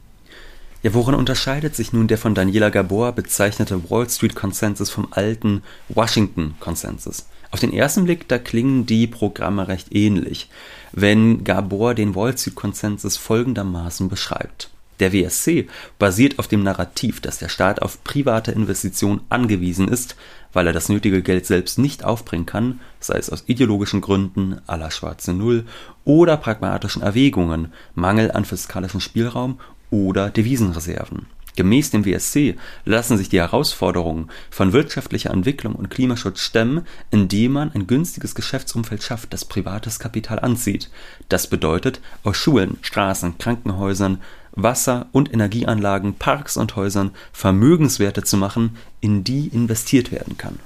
Ja, 0.83 0.95
worin 0.95 1.13
unterscheidet 1.13 1.75
sich 1.75 1.93
nun 1.93 2.07
der 2.07 2.17
von 2.17 2.33
Daniela 2.33 2.69
Gabor 2.69 3.11
bezeichnete 3.11 3.91
Wall 3.91 4.09
Street 4.09 4.33
Konsensus 4.33 4.89
vom 4.89 5.09
alten 5.11 5.61
Washington 5.89 6.55
Konsensus? 6.59 7.27
Auf 7.51 7.59
den 7.59 7.71
ersten 7.71 8.05
Blick, 8.05 8.27
da 8.27 8.39
klingen 8.39 8.87
die 8.87 9.05
Programme 9.05 9.67
recht 9.67 9.93
ähnlich, 9.93 10.49
wenn 10.91 11.43
Gabor 11.43 11.93
den 11.93 12.15
Wall 12.15 12.35
Street 12.35 12.55
Konsensus 12.55 13.15
folgendermaßen 13.15 14.09
beschreibt. 14.09 14.71
Der 14.99 15.13
WSC 15.13 15.67
basiert 15.99 16.39
auf 16.39 16.47
dem 16.47 16.63
Narrativ, 16.63 17.21
dass 17.21 17.37
der 17.37 17.49
Staat 17.49 17.81
auf 17.83 18.03
private 18.03 18.51
Investitionen 18.51 19.21
angewiesen 19.29 19.87
ist, 19.87 20.15
weil 20.51 20.65
er 20.65 20.73
das 20.73 20.89
nötige 20.89 21.21
Geld 21.21 21.45
selbst 21.45 21.77
nicht 21.77 22.03
aufbringen 22.03 22.47
kann, 22.47 22.79
sei 22.99 23.17
es 23.17 23.29
aus 23.29 23.43
ideologischen 23.45 24.01
Gründen 24.01 24.61
aller 24.65 24.89
schwarze 24.89 25.33
Null 25.33 25.65
oder 26.05 26.37
pragmatischen 26.37 27.03
Erwägungen, 27.03 27.71
Mangel 27.93 28.31
an 28.31 28.45
fiskalischem 28.45 28.99
Spielraum 28.99 29.59
oder 29.91 30.31
Devisenreserven. 30.31 31.27
Gemäß 31.55 31.91
dem 31.91 32.05
WSC 32.05 32.55
lassen 32.85 33.17
sich 33.17 33.29
die 33.29 33.39
Herausforderungen 33.39 34.29
von 34.49 34.71
wirtschaftlicher 34.73 35.31
Entwicklung 35.31 35.75
und 35.75 35.89
Klimaschutz 35.89 36.39
stemmen, 36.39 36.87
indem 37.11 37.51
man 37.51 37.71
ein 37.73 37.87
günstiges 37.87 38.35
Geschäftsumfeld 38.35 39.03
schafft, 39.03 39.33
das 39.33 39.45
privates 39.45 39.99
Kapital 39.99 40.39
anzieht. 40.39 40.89
Das 41.27 41.47
bedeutet, 41.47 41.99
aus 42.23 42.37
Schulen, 42.37 42.77
Straßen, 42.81 43.37
Krankenhäusern, 43.37 44.21
Wasser- 44.53 45.07
und 45.11 45.33
Energieanlagen, 45.33 46.15
Parks 46.15 46.57
und 46.57 46.75
Häusern 46.75 47.11
Vermögenswerte 47.33 48.23
zu 48.23 48.37
machen, 48.37 48.77
in 49.01 49.23
die 49.23 49.47
investiert 49.47 50.11
werden 50.11 50.37
kann. 50.37 50.59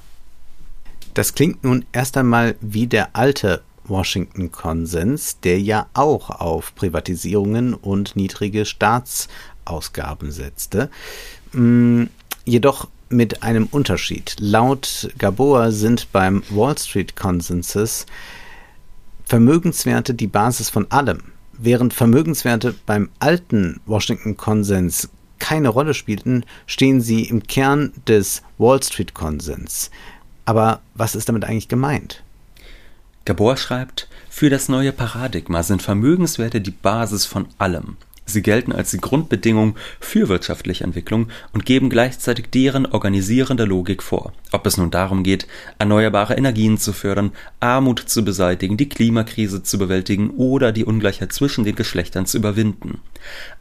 Das 1.13 1.33
klingt 1.33 1.63
nun 1.63 1.85
erst 1.93 2.17
einmal 2.17 2.55
wie 2.61 2.87
der 2.87 3.15
alte 3.15 3.61
Washington-Konsens, 3.87 5.39
der 5.41 5.59
ja 5.59 5.87
auch 5.93 6.29
auf 6.29 6.75
Privatisierungen 6.75 7.73
und 7.73 8.15
niedrige 8.15 8.65
Staatsausgaben 8.65 10.31
setzte. 10.31 10.89
Mm, 11.53 12.05
jedoch 12.45 12.87
mit 13.09 13.43
einem 13.43 13.67
Unterschied. 13.67 14.35
Laut 14.39 15.09
Gabor 15.17 15.71
sind 15.71 16.11
beim 16.11 16.43
Wall 16.49 16.77
Street 16.77 17.15
Consensus 17.15 18.05
Vermögenswerte 19.25 20.13
die 20.13 20.27
Basis 20.27 20.69
von 20.69 20.89
allem, 20.91 21.23
während 21.53 21.93
Vermögenswerte 21.93 22.75
beim 22.85 23.09
alten 23.19 23.81
Washington 23.87 24.37
Konsens 24.37 25.09
keine 25.39 25.69
Rolle 25.69 25.93
spielten, 25.93 26.45
stehen 26.67 27.01
sie 27.01 27.23
im 27.23 27.43
Kern 27.43 27.91
des 28.07 28.43
Wall 28.57 28.81
Street 28.83 29.13
Konsens. 29.13 29.89
Aber 30.45 30.81
was 30.93 31.15
ist 31.15 31.27
damit 31.27 31.43
eigentlich 31.43 31.67
gemeint? 31.67 32.23
Gabor 33.25 33.57
schreibt, 33.57 34.07
für 34.29 34.51
das 34.51 34.69
neue 34.69 34.91
Paradigma 34.91 35.63
sind 35.63 35.81
Vermögenswerte 35.81 36.61
die 36.61 36.71
Basis 36.71 37.25
von 37.25 37.47
allem. 37.57 37.97
Sie 38.27 38.41
gelten 38.41 38.71
als 38.71 38.91
die 38.91 38.99
Grundbedingung 38.99 39.75
für 39.99 40.29
wirtschaftliche 40.29 40.83
Entwicklung 40.83 41.29
und 41.53 41.65
geben 41.65 41.89
gleichzeitig 41.89 42.49
deren 42.49 42.85
organisierende 42.87 43.65
Logik 43.65 44.01
vor. 44.01 44.33
Ob 44.51 44.65
es 44.65 44.77
nun 44.77 44.89
darum 44.89 45.23
geht, 45.23 45.47
erneuerbare 45.77 46.35
Energien 46.35 46.77
zu 46.77 46.91
fördern, 46.91 47.31
Armut 47.59 47.99
zu 47.99 48.23
beseitigen, 48.25 48.77
die 48.77 48.89
Klimakrise 48.89 49.61
zu 49.61 49.77
bewältigen 49.77 50.31
oder 50.31 50.71
die 50.71 50.85
Ungleichheit 50.85 51.33
zwischen 51.33 51.65
den 51.65 51.75
Geschlechtern 51.75 52.25
zu 52.25 52.37
überwinden. 52.37 52.99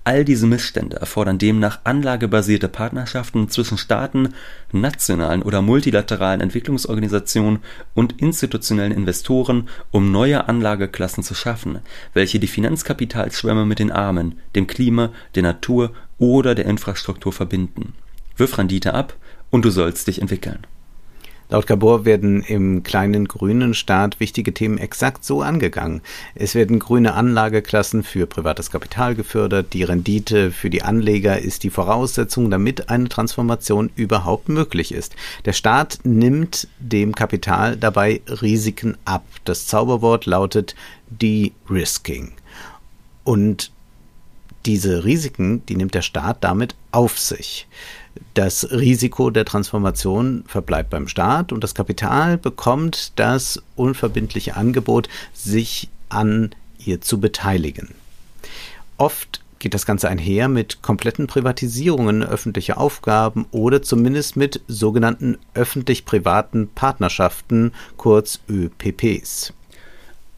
All 0.07 0.23
diese 0.27 0.47
Missstände 0.47 0.99
erfordern 0.99 1.39
demnach 1.39 1.81
anlagebasierte 1.85 2.69
Partnerschaften 2.69 3.49
zwischen 3.49 3.79
Staaten, 3.79 4.35
nationalen 4.71 5.43
oder 5.43 5.63
multilateralen 5.63 6.43
Entwicklungsorganisationen 6.43 7.61
und 7.95 8.21
institutionellen 8.21 8.93
Investoren, 8.93 9.71
um 9.91 10.13
neue 10.13 10.47
Anlageklassen 10.47 11.25
zu 11.25 11.35
schaffen, 11.35 11.79
welche 12.13 12.39
die 12.39 12.49
Finanzkapitalschwemme 12.49 13.65
mit 13.65 13.79
den 13.79 13.91
Armen, 13.91 14.39
dem 14.55 14.67
Klima, 14.67 15.11
der 15.37 15.43
Natur 15.43 15.93
oder 16.19 16.55
der 16.55 16.67
Infrastruktur 16.67 17.33
verbinden. 17.33 17.95
Wirf 18.37 18.59
Rendite 18.59 18.93
ab 18.93 19.17
und 19.49 19.65
du 19.65 19.71
sollst 19.71 20.07
dich 20.07 20.21
entwickeln. 20.21 20.67
Laut 21.51 21.67
Gabor 21.67 22.05
werden 22.05 22.43
im 22.43 22.83
kleinen 22.83 23.29
grünen 23.29 23.75
Staat 23.75 24.19
wichtige 24.19 24.55
Themen 24.55 24.79
exakt 24.79 25.25
so 25.25 25.43
angegangen. 25.43 26.01
Es 26.35 26.55
werden 26.55 26.79
grüne 26.79 27.15
Anlageklassen 27.15 28.03
für 28.03 28.27
privates 28.27 28.71
Kapital 28.71 29.15
gefördert, 29.15 29.73
die 29.75 29.83
Rendite 29.83 30.51
für 30.51 30.71
die 30.71 30.83
Anleger 30.83 31.39
ist 31.39 31.63
die 31.63 31.71
Voraussetzung, 31.71 32.51
damit 32.51 32.89
eine 32.89 33.09
Transformation 33.09 33.91
überhaupt 33.95 34.49
möglich 34.49 34.93
ist. 34.93 35.17
Der 35.45 35.53
Staat 35.53 35.99
nimmt 36.05 36.67
dem 36.79 37.15
Kapital 37.15 37.77
dabei 37.77 38.23
Risiken 38.27 38.97
ab. 39.05 39.25
Das 39.45 39.67
Zauberwort 39.67 40.27
lautet 40.27 40.75
De-Risking. 41.11 42.33
Und 43.23 43.71
diese 44.67 45.05
Risiken, 45.05 45.65
die 45.67 45.77
nimmt 45.77 45.95
der 45.95 46.03
Staat 46.03 46.39
damit 46.41 46.75
auf 46.91 47.19
sich. 47.19 47.67
Das 48.35 48.71
Risiko 48.71 49.31
der 49.31 49.45
Transformation 49.45 50.45
verbleibt 50.47 50.91
beim 50.91 51.09
Staat 51.09 51.53
und 51.53 51.63
das 51.63 51.75
Kapital 51.75 52.39
bekommt 52.39 53.13
das 53.17 53.63
unverbindliche 53.77 54.57
Angebot, 54.57 55.09
sich 55.33 55.89
an 56.09 56.55
ihr 56.79 57.01
zu 57.01 57.21
beteiligen. 57.21 57.95
Oft 58.99 59.41
geht 59.59 59.75
das 59.75 59.87
Ganze 59.87 60.09
einher 60.09 60.49
mit 60.49 60.83
kompletten 60.83 61.27
Privatisierungen 61.27 62.23
öffentlicher 62.23 62.79
Aufgaben 62.79 63.47
oder 63.51 63.83
zumindest 63.83 64.37
mit 64.37 64.61
sogenannten 64.69 65.39
öffentlich-privaten 65.55 66.69
Partnerschaften, 66.75 67.73
kurz 67.97 68.41
ÖPPs. 68.49 69.55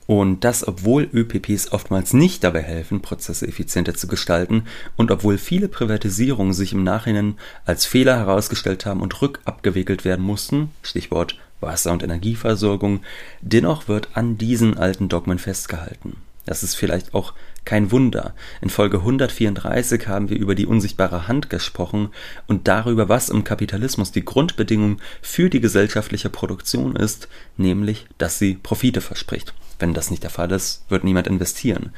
Und 0.07 0.45
das, 0.45 0.67
obwohl 0.67 1.09
ÖPPs 1.13 1.73
oftmals 1.73 2.13
nicht 2.13 2.45
dabei 2.45 2.63
helfen, 2.63 3.03
Prozesse 3.03 3.47
effizienter 3.47 3.95
zu 3.95 4.07
gestalten 4.07 4.65
und 4.97 5.11
obwohl 5.11 5.37
viele 5.37 5.69
Privatisierungen 5.69 6.53
sich 6.53 6.73
im 6.73 6.85
Nachhinein 6.85 7.37
als 7.65 7.87
Fehler 7.87 8.17
herausgestellt 8.17 8.87
haben 8.87 9.01
und 9.01 9.21
rückabgewickelt 9.21 10.05
werden 10.05 10.25
mussten, 10.25 10.71
Stichwort 10.83 11.37
Wasser- 11.61 11.93
und 11.93 12.03
Energieversorgung, 12.03 13.01
dennoch 13.41 13.89
wird 13.89 14.11
an 14.15 14.39
diesen 14.39 14.77
alten 14.79 15.09
Dogmen 15.09 15.39
festgehalten. 15.39 16.17
Das 16.45 16.63
ist 16.63 16.77
vielleicht 16.77 17.15
auch 17.15 17.33
kein 17.67 17.91
Wunder. 17.91 18.35
In 18.63 18.71
Folge 18.71 18.99
134 18.99 20.09
haben 20.09 20.31
wir 20.31 20.39
über 20.39 20.55
die 20.55 20.65
unsichtbare 20.65 21.29
Hand 21.29 21.51
gesprochen 21.51 22.09
und 22.47 22.67
darüber, 22.69 23.11
was 23.11 23.29
im 23.29 23.45
Kapitalismus 23.45 24.13
die 24.13 24.25
Grundbedingung 24.25 24.99
für 25.21 25.51
die 25.51 25.61
gesellschaftliche 25.61 26.31
Produktion 26.31 26.97
ist, 26.97 27.29
nämlich, 27.59 28.07
dass 28.17 28.39
sie 28.39 28.55
Profite 28.55 29.03
verspricht. 29.03 29.53
Wenn 29.79 29.93
das 29.93 30.11
nicht 30.11 30.23
der 30.23 30.31
Fall 30.31 30.51
ist, 30.53 30.85
wird 30.89 31.05
niemand 31.05 31.27
investieren. 31.27 31.91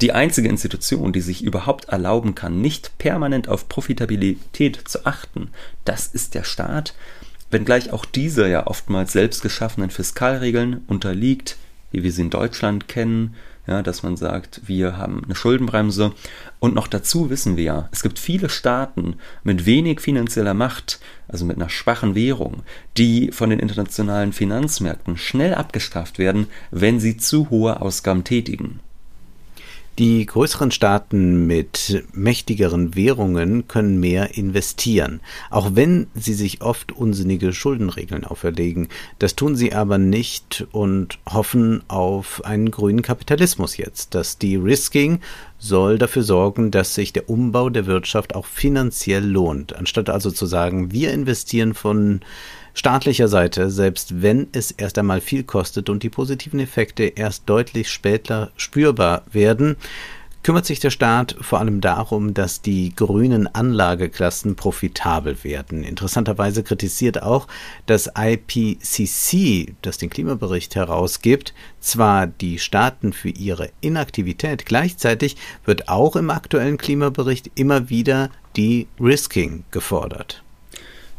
Die 0.00 0.12
einzige 0.12 0.48
Institution, 0.48 1.12
die 1.12 1.20
sich 1.20 1.42
überhaupt 1.42 1.86
erlauben 1.86 2.34
kann, 2.34 2.62
nicht 2.62 2.96
permanent 2.96 3.48
auf 3.48 3.68
Profitabilität 3.68 4.88
zu 4.88 5.04
achten, 5.04 5.50
das 5.84 6.06
ist 6.06 6.34
der 6.34 6.44
Staat, 6.44 6.94
wenngleich 7.50 7.92
auch 7.92 8.06
dieser 8.06 8.46
ja 8.46 8.66
oftmals 8.66 9.12
selbst 9.12 9.42
geschaffenen 9.42 9.90
Fiskalregeln 9.90 10.84
unterliegt, 10.86 11.56
wie 11.90 12.02
wir 12.02 12.12
sie 12.12 12.22
in 12.22 12.30
Deutschland 12.30 12.88
kennen, 12.88 13.34
ja, 13.66 13.82
dass 13.82 14.02
man 14.02 14.16
sagt, 14.16 14.62
wir 14.66 14.96
haben 14.96 15.22
eine 15.24 15.34
Schuldenbremse. 15.34 16.12
Und 16.58 16.74
noch 16.74 16.86
dazu 16.86 17.30
wissen 17.30 17.56
wir 17.56 17.64
ja, 17.64 17.88
es 17.92 18.02
gibt 18.02 18.18
viele 18.18 18.48
Staaten 18.48 19.16
mit 19.42 19.66
wenig 19.66 20.00
finanzieller 20.00 20.54
Macht, 20.54 21.00
also 21.28 21.44
mit 21.44 21.56
einer 21.56 21.68
schwachen 21.68 22.14
Währung, 22.14 22.62
die 22.96 23.32
von 23.32 23.50
den 23.50 23.58
internationalen 23.58 24.32
Finanzmärkten 24.32 25.16
schnell 25.16 25.54
abgestraft 25.54 26.18
werden, 26.18 26.46
wenn 26.70 27.00
sie 27.00 27.16
zu 27.16 27.50
hohe 27.50 27.80
Ausgaben 27.80 28.24
tätigen. 28.24 28.80
Die 29.98 30.26
größeren 30.26 30.72
Staaten 30.72 31.46
mit 31.46 32.04
mächtigeren 32.12 32.94
Währungen 32.94 33.66
können 33.66 33.98
mehr 33.98 34.36
investieren, 34.36 35.20
auch 35.50 35.70
wenn 35.72 36.08
sie 36.14 36.34
sich 36.34 36.60
oft 36.60 36.92
unsinnige 36.92 37.54
Schuldenregeln 37.54 38.24
auferlegen. 38.24 38.88
Das 39.18 39.36
tun 39.36 39.56
sie 39.56 39.72
aber 39.72 39.96
nicht 39.96 40.66
und 40.70 41.18
hoffen 41.26 41.82
auf 41.88 42.44
einen 42.44 42.70
grünen 42.70 43.00
Kapitalismus 43.00 43.78
jetzt. 43.78 44.14
Das 44.14 44.36
De-Risking 44.36 45.20
soll 45.58 45.96
dafür 45.96 46.24
sorgen, 46.24 46.70
dass 46.70 46.94
sich 46.94 47.14
der 47.14 47.30
Umbau 47.30 47.70
der 47.70 47.86
Wirtschaft 47.86 48.34
auch 48.34 48.44
finanziell 48.44 49.24
lohnt, 49.24 49.74
anstatt 49.76 50.10
also 50.10 50.30
zu 50.30 50.44
sagen, 50.44 50.92
wir 50.92 51.10
investieren 51.14 51.72
von 51.72 52.20
staatlicher 52.76 53.26
Seite, 53.26 53.70
selbst 53.70 54.22
wenn 54.22 54.48
es 54.52 54.70
erst 54.70 54.98
einmal 54.98 55.20
viel 55.20 55.42
kostet 55.42 55.88
und 55.88 56.02
die 56.02 56.10
positiven 56.10 56.60
Effekte 56.60 57.04
erst 57.04 57.48
deutlich 57.48 57.90
später 57.90 58.52
spürbar 58.56 59.22
werden, 59.32 59.76
kümmert 60.42 60.66
sich 60.66 60.78
der 60.78 60.90
Staat 60.90 61.34
vor 61.40 61.58
allem 61.58 61.80
darum, 61.80 62.32
dass 62.34 62.62
die 62.62 62.94
grünen 62.94 63.52
Anlageklassen 63.52 64.54
profitabel 64.54 65.42
werden. 65.42 65.82
Interessanterweise 65.82 66.62
kritisiert 66.62 67.20
auch 67.20 67.48
das 67.86 68.10
IPCC, 68.16 69.74
das 69.82 69.98
den 69.98 70.10
Klimabericht 70.10 70.76
herausgibt, 70.76 71.52
zwar 71.80 72.28
die 72.28 72.60
Staaten 72.60 73.12
für 73.12 73.30
ihre 73.30 73.70
Inaktivität, 73.80 74.66
gleichzeitig 74.66 75.36
wird 75.64 75.88
auch 75.88 76.14
im 76.14 76.30
aktuellen 76.30 76.78
Klimabericht 76.78 77.50
immer 77.56 77.88
wieder 77.88 78.30
die 78.54 78.86
Risking 79.00 79.64
gefordert. 79.72 80.44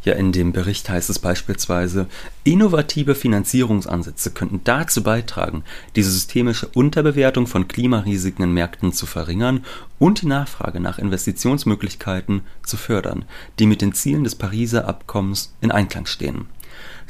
Ja, 0.08 0.13
in 0.13 0.32
dem 0.32 0.54
Bericht 0.54 0.89
heißt 0.89 1.10
es 1.10 1.20
beispielsweise, 1.20 2.08
innovative 2.46 3.13
Finanzierungsansätze 3.13 4.32
könnten 4.32 4.62
dazu 4.63 5.04
beitragen, 5.04 5.65
die 5.98 6.02
systemische 6.02 6.70
Unterbewertung 6.70 7.46
von 7.46 7.67
Klimarisiken 7.67 8.46
in 8.46 8.54
Märkten 8.54 8.93
zu 8.93 9.06
verringern 9.06 9.65
und 10.00 10.22
die 10.22 10.28
Nachfrage 10.28 10.80
nach 10.80 10.98
Investitionsmöglichkeiten 10.98 12.43
zu 12.63 12.78
fördern, 12.78 13.26
die 13.60 13.65
mit 13.65 13.82
den 13.82 13.91
Zielen 13.91 14.24
des 14.24 14.36
Pariser 14.36 14.88
Abkommens 14.88 15.54
in 15.60 15.72
Einklang 15.72 16.06
stehen. 16.06 16.46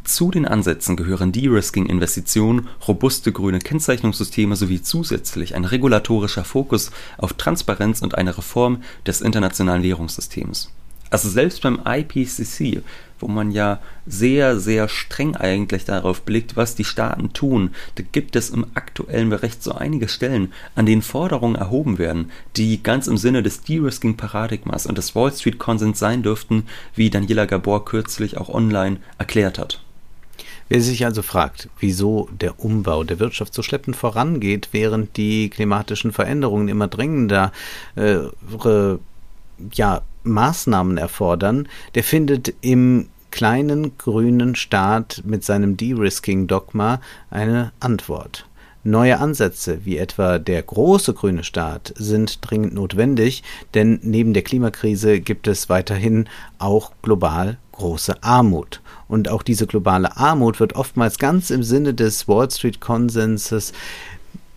Zu 0.04 0.32
den 0.32 0.48
Ansätzen 0.48 0.96
gehören 0.96 1.32
De-Risking-Investitionen, 1.32 2.68
robuste 2.88 3.32
grüne 3.32 3.60
Kennzeichnungssysteme 3.60 4.56
sowie 4.56 4.82
zusätzlich 4.82 5.54
ein 5.54 5.66
regulatorischer 5.66 6.46
Fokus 6.46 6.90
auf 7.20 7.34
Transparenz 7.34 8.02
und 8.02 8.16
eine 8.16 8.36
Reform 8.36 8.82
des 9.06 9.22
internationalen 9.22 9.84
Währungssystems 9.84 10.72
also 11.10 11.30
selbst 11.30 11.62
beim 11.62 11.80
IPCC, 11.86 12.82
wo 13.20 13.28
man 13.28 13.52
ja 13.52 13.80
sehr, 14.06 14.60
sehr 14.60 14.88
streng 14.88 15.36
eigentlich 15.36 15.86
darauf 15.86 16.22
blickt, 16.22 16.56
was 16.56 16.76
die 16.76 16.84
Staaten 16.84 17.34
tun, 17.34 17.72
da 17.96 18.04
gibt 18.12 18.36
es 18.36 18.50
im 18.50 18.66
aktuellen 18.76 19.30
Bericht 19.30 19.64
so 19.64 19.74
einige 19.74 20.08
Stellen, 20.08 20.54
an 20.76 20.86
denen 20.86 21.02
Forderungen 21.02 21.56
erhoben 21.56 21.98
werden, 21.98 22.32
die 22.56 22.84
ganz 22.84 23.08
im 23.08 23.18
Sinne 23.18 23.44
des 23.44 23.62
De-Risking-Paradigmas 23.62 24.86
und 24.86 24.98
des 24.98 25.16
Wall 25.16 25.32
Street 25.32 25.60
Konsens 25.60 26.00
sein 26.00 26.24
dürften, 26.24 26.68
wie 26.96 27.10
Daniela 27.10 27.46
Gabor 27.46 27.86
kürzlich 27.86 28.38
auch 28.38 28.50
online 28.50 28.98
erklärt 29.18 29.58
hat. 29.58 29.82
Wer 30.70 30.82
sich 30.82 31.06
also 31.06 31.22
fragt, 31.22 31.70
wieso 31.80 32.28
der 32.42 32.60
Umbau 32.60 33.06
der 33.06 33.20
Wirtschaft 33.20 33.54
so 33.54 33.64
schleppend 33.64 33.96
vorangeht, 33.96 34.70
während 34.74 35.16
die 35.16 35.50
klimatischen 35.50 36.12
Veränderungen 36.12 36.68
immer 36.68 36.90
drängender 36.90 37.54
äh, 37.96 38.18
ja, 39.74 40.02
Maßnahmen 40.28 40.98
erfordern, 40.98 41.68
der 41.96 42.04
findet 42.04 42.54
im 42.62 43.10
kleinen 43.32 43.98
grünen 43.98 44.56
Staat 44.56 45.24
mit 45.26 45.44
seinem 45.44 45.78
De-Risking-Dogma 45.78 47.02
eine 47.30 47.72
Antwort. 47.80 48.48
Neue 48.84 49.20
Ansätze, 49.20 49.84
wie 49.84 49.98
etwa 49.98 50.40
der 50.40 50.64
große 50.64 51.14
grüne 51.14 51.44
Staat, 51.44 51.94
sind 51.98 52.40
dringend 52.42 52.74
notwendig, 52.74 53.44
denn 53.74 54.00
neben 54.02 54.34
der 54.34 54.44
Klimakrise 54.44 55.20
gibt 55.20 55.48
es 55.48 55.68
weiterhin 55.68 56.30
auch 56.58 56.94
global 57.02 57.58
große 57.74 58.24
Armut. 58.24 58.82
Und 59.08 59.30
auch 59.30 59.44
diese 59.44 59.68
globale 59.68 60.16
Armut 60.18 60.60
wird 60.60 60.74
oftmals 60.74 61.18
ganz 61.20 61.50
im 61.50 61.64
Sinne 61.64 61.94
des 61.94 62.28
Wall 62.28 62.50
Street 62.50 62.80
Konsenses 62.80 63.74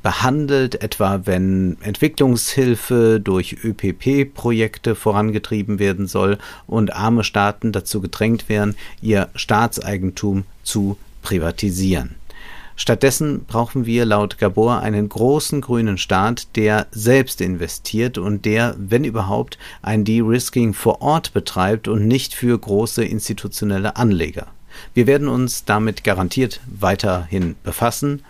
behandelt, 0.03 0.83
etwa 0.83 1.23
wenn 1.25 1.77
Entwicklungshilfe 1.83 3.21
durch 3.23 3.59
ÖPP-Projekte 3.65 4.95
vorangetrieben 4.95 5.79
werden 5.79 6.07
soll 6.07 6.39
und 6.67 6.95
arme 6.95 7.25
Staaten 7.25 7.73
dazu 7.73 8.01
gedrängt 8.01 8.49
werden, 8.49 8.77
ihr 9.03 9.29
Staatseigentum 9.35 10.45
zu 10.63 10.97
privatisieren. 11.23 12.17
Stattdessen 12.81 13.45
brauchen 13.45 13.85
wir 13.85 14.07
laut 14.07 14.39
Gabor 14.39 14.81
einen 14.81 15.11
großen 15.11 15.61
grünen 15.61 15.99
Staat, 15.99 16.57
der 16.57 16.87
selbst 16.93 17.43
investiert 17.43 18.17
und 18.17 18.47
der, 18.47 18.75
wenn 18.79 19.05
überhaupt, 19.05 19.59
ein 19.83 20.07
De-Risking 20.07 20.73
vor 20.73 21.03
Ort 21.03 21.35
betreibt 21.35 21.89
und 21.89 22.09
nicht 22.09 22.35
für 22.35 22.59
große 22.59 23.05
institutionelle 23.05 23.97
Anleger. 23.97 24.47
Wir 24.95 25.07
werden 25.07 25.29
uns 25.29 25.67
damit 25.67 26.05
garantiert 26.05 26.61
weiterhin 26.67 27.55
befassen. 27.63 28.23